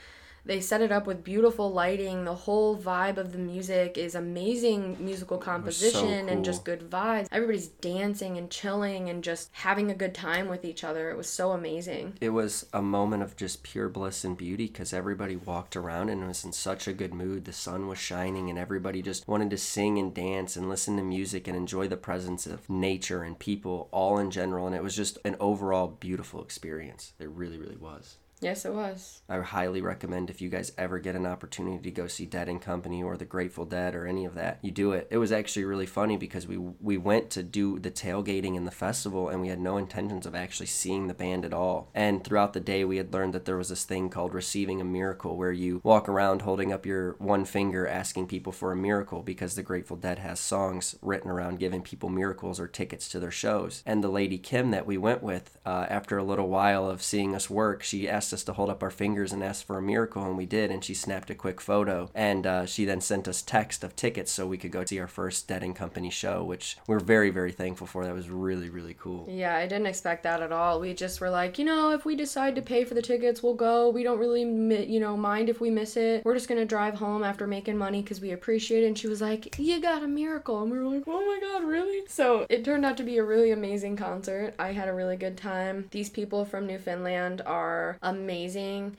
they 0.48 0.62
set 0.62 0.82
it 0.82 0.92
up 0.92 1.06
with 1.06 1.24
beautiful 1.24 1.72
lighting. 1.72 2.24
The 2.24 2.34
whole 2.34 2.78
vibe 2.78 3.18
of 3.18 3.32
the 3.34 3.38
music 3.38 3.98
is 3.98 4.16
amazing 4.16 4.98
musical 5.00 5.38
composition 5.38 6.00
so 6.00 6.20
cool. 6.20 6.30
and 6.30 6.46
just 6.46 6.64
good 6.64 6.90
vibes. 6.90 7.28
Everybody's 7.32 7.68
dancing 7.68 8.38
and 8.38 8.50
chilling 8.50 9.10
and 9.10 9.24
just 9.24 9.50
having 9.52 9.92
a 9.92 9.96
good 9.96 10.16
time 10.16 10.48
with 10.48 10.64
each 10.66 10.84
other. 10.84 11.10
It 11.10 11.18
was 11.18 11.30
so 11.30 11.52
amazing. 11.52 12.14
It 12.22 12.30
was 12.30 12.66
a 12.74 12.82
moment 12.82 13.24
of 13.24 13.36
just 13.36 13.64
pure 13.64 13.90
bliss 13.90 14.24
and 14.24 14.38
beauty 14.38 14.68
because 14.68 14.94
everybody 14.94 15.36
walked 15.36 15.76
around 15.76 16.10
and 16.10 16.28
was 16.28 16.46
in 16.46 16.54
such 16.54 16.88
a 16.88 16.94
good 16.94 17.14
mood. 17.14 17.46
The 17.46 17.54
sun 17.54 17.88
was 17.88 17.98
shining 17.98 18.50
and 18.50 18.58
everybody 18.58 19.02
just 19.02 19.28
wanted 19.28 19.50
to 19.52 19.58
sing 19.58 19.98
and 19.98 20.14
dance 20.14 20.56
and 20.56 20.70
listen 20.70 20.98
to 20.98 21.04
music 21.04 21.48
and 21.48 21.58
enjoy 21.58 21.88
the 21.88 21.98
presence 21.98 22.48
of 22.48 22.70
nature 22.70 23.24
and 23.24 23.38
people 23.38 23.90
all 23.92 24.18
in 24.18 24.32
general. 24.32 24.66
And 24.66 24.76
it 24.76 24.84
was 24.84 24.96
just 24.96 25.18
an 25.26 25.36
overall 25.40 25.88
beautiful 25.88 26.42
experience. 26.42 27.14
It 27.20 27.30
really, 27.30 27.58
really 27.58 27.76
was. 27.78 28.18
Yes, 28.40 28.66
it 28.66 28.74
was. 28.74 29.24
I 29.28 29.40
highly 29.40 29.82
recommend 29.82 30.30
if 30.30 30.42
you 30.42 30.50
guys 30.50 30.72
ever 30.78 31.00
get 31.00 31.16
an 31.16 31.26
opportunity 31.26 31.82
to 31.84 31.92
go 31.92 32.06
see 32.06 32.28
Dead 32.28 32.48
and 32.48 32.62
Company 32.62 33.02
or 33.02 33.18
the 33.18 33.26
Grateful 33.26 33.66
Dead 33.66 33.96
or 33.96 34.06
any 34.06 34.26
of 34.26 34.36
that, 34.36 34.60
you 34.62 34.70
do 34.70 34.92
it. 34.92 35.08
It 35.10 35.18
was 35.18 35.32
actually 35.32 35.66
really 35.66 35.88
funny 35.88 36.18
because 36.18 36.46
we 36.46 36.58
we 36.58 36.98
went 36.98 37.32
to 37.32 37.42
do 37.42 37.80
the 37.80 37.90
tailgating 37.90 38.56
in 38.56 38.66
the 38.66 38.72
festival 38.72 39.30
and 39.30 39.42
we 39.42 39.48
had 39.48 39.60
no 39.60 39.78
intentions 39.78 40.28
of 40.28 40.36
actually 40.36 40.68
seeing 40.68 41.08
the 41.08 41.16
band 41.16 41.46
at 41.46 41.54
all. 41.54 41.90
And 41.96 42.24
throughout 42.24 42.54
the 42.54 42.60
day 42.60 42.86
we 42.86 42.98
had 42.98 43.12
learned 43.12 43.34
that 43.34 43.46
there 43.46 43.58
was 43.58 43.70
this 43.70 43.86
thing 43.86 44.10
called 44.10 44.36
receiving 44.36 44.80
a 44.82 44.86
miracle 44.86 45.36
where 45.36 45.52
you 45.52 45.82
walk 45.84 46.08
around 46.08 46.44
holding 46.44 46.72
up 46.72 46.86
your 46.86 47.14
one 47.18 47.44
finger 47.44 47.88
asking 47.88 48.28
people 48.28 48.52
for 48.52 48.72
a 48.72 48.76
miracle 48.76 49.24
because 49.24 49.56
the 49.56 49.64
Grateful 49.64 49.98
Dead 49.98 50.20
has 50.20 50.40
songs 50.40 50.96
written 51.02 51.32
around 51.32 51.60
giving 51.60 51.82
people 51.82 52.10
miracles 52.10 52.60
or 52.60 52.68
tickets 52.68 53.10
to 53.10 53.20
their 53.20 53.32
shows. 53.32 53.82
And 53.84 54.04
the 54.04 54.10
lady 54.10 54.38
Kim 54.38 54.70
that 54.72 54.86
we 54.86 54.98
went 54.98 55.24
with, 55.24 55.58
uh, 55.66 55.88
after 55.90 56.20
a 56.20 56.24
little 56.24 56.50
while 56.50 56.88
of 56.88 57.02
seeing 57.02 57.34
us 57.34 57.50
work, 57.50 57.82
she 57.82 58.08
asked 58.08 58.27
asked 58.28 58.34
us 58.34 58.44
to 58.44 58.52
hold 58.52 58.70
up 58.70 58.84
our 58.84 58.90
fingers 58.90 59.32
and 59.32 59.42
ask 59.42 59.66
for 59.66 59.78
a 59.78 59.82
miracle, 59.82 60.22
and 60.26 60.36
we 60.36 60.46
did. 60.46 60.70
And 60.70 60.84
she 60.84 60.94
snapped 60.94 61.30
a 61.30 61.36
quick 61.36 61.62
photo, 61.62 62.10
and 62.14 62.46
uh, 62.46 62.66
she 62.66 62.84
then 62.84 63.00
sent 63.00 63.26
us 63.26 63.42
text 63.42 63.86
of 63.86 63.96
tickets 63.96 64.34
so 64.34 64.46
we 64.46 64.58
could 64.58 64.72
go 64.72 64.84
see 64.84 65.00
our 65.00 65.08
first 65.08 65.48
Dead 65.48 65.64
and 65.64 65.74
Company 65.74 66.10
show, 66.10 66.44
which 66.44 66.78
we're 66.88 67.00
very 67.00 67.30
very 67.30 67.54
thankful 67.54 67.88
for. 67.88 68.04
That 68.04 68.14
was 68.14 68.30
really 68.30 68.70
really 68.70 68.96
cool. 69.00 69.28
Yeah, 69.30 69.56
I 69.56 69.66
didn't 69.66 69.86
expect 69.88 70.24
that 70.24 70.42
at 70.42 70.52
all. 70.52 70.82
We 70.82 70.94
just 70.94 71.22
were 71.22 71.30
like, 71.30 71.58
you 71.58 71.64
know, 71.64 71.92
if 71.92 72.04
we 72.04 72.18
decide 72.18 72.56
to 72.56 72.62
pay 72.62 72.84
for 72.84 72.96
the 72.96 73.02
tickets, 73.02 73.42
we'll 73.42 73.54
go. 73.54 73.90
We 73.90 74.04
don't 74.04 74.20
really, 74.20 74.42
you 74.42 75.00
know, 75.00 75.16
mind 75.16 75.48
if 75.48 75.62
we 75.62 75.70
miss 75.70 75.96
it. 75.96 76.26
We're 76.26 76.34
just 76.34 76.50
gonna 76.50 76.66
drive 76.66 76.96
home 76.96 77.24
after 77.24 77.48
making 77.48 77.78
money 77.78 78.02
because 78.02 78.20
we 78.20 78.32
appreciate 78.32 78.84
it. 78.84 78.88
And 78.88 79.00
she 79.00 79.08
was 79.08 79.22
like, 79.22 79.58
you 79.58 79.80
got 79.80 80.04
a 80.04 80.08
miracle, 80.08 80.62
and 80.62 80.70
we 80.70 80.78
were 80.80 80.84
like, 80.84 81.04
oh 81.08 81.26
my 81.26 81.40
god, 81.40 81.64
really? 81.64 82.06
So 82.10 82.46
it 82.50 82.66
turned 82.66 82.86
out 82.86 82.98
to 82.98 83.04
be 83.04 83.20
a 83.20 83.24
really 83.24 83.52
amazing 83.52 83.96
concert. 83.96 84.54
I 84.60 84.74
had 84.74 84.90
a 84.90 84.94
really 84.94 85.16
good 85.16 85.38
time. 85.38 85.88
These 85.92 86.10
people 86.10 86.44
from 86.44 86.68
Newfoundland 86.68 87.42
are 87.46 87.98
amazing. 88.02 88.17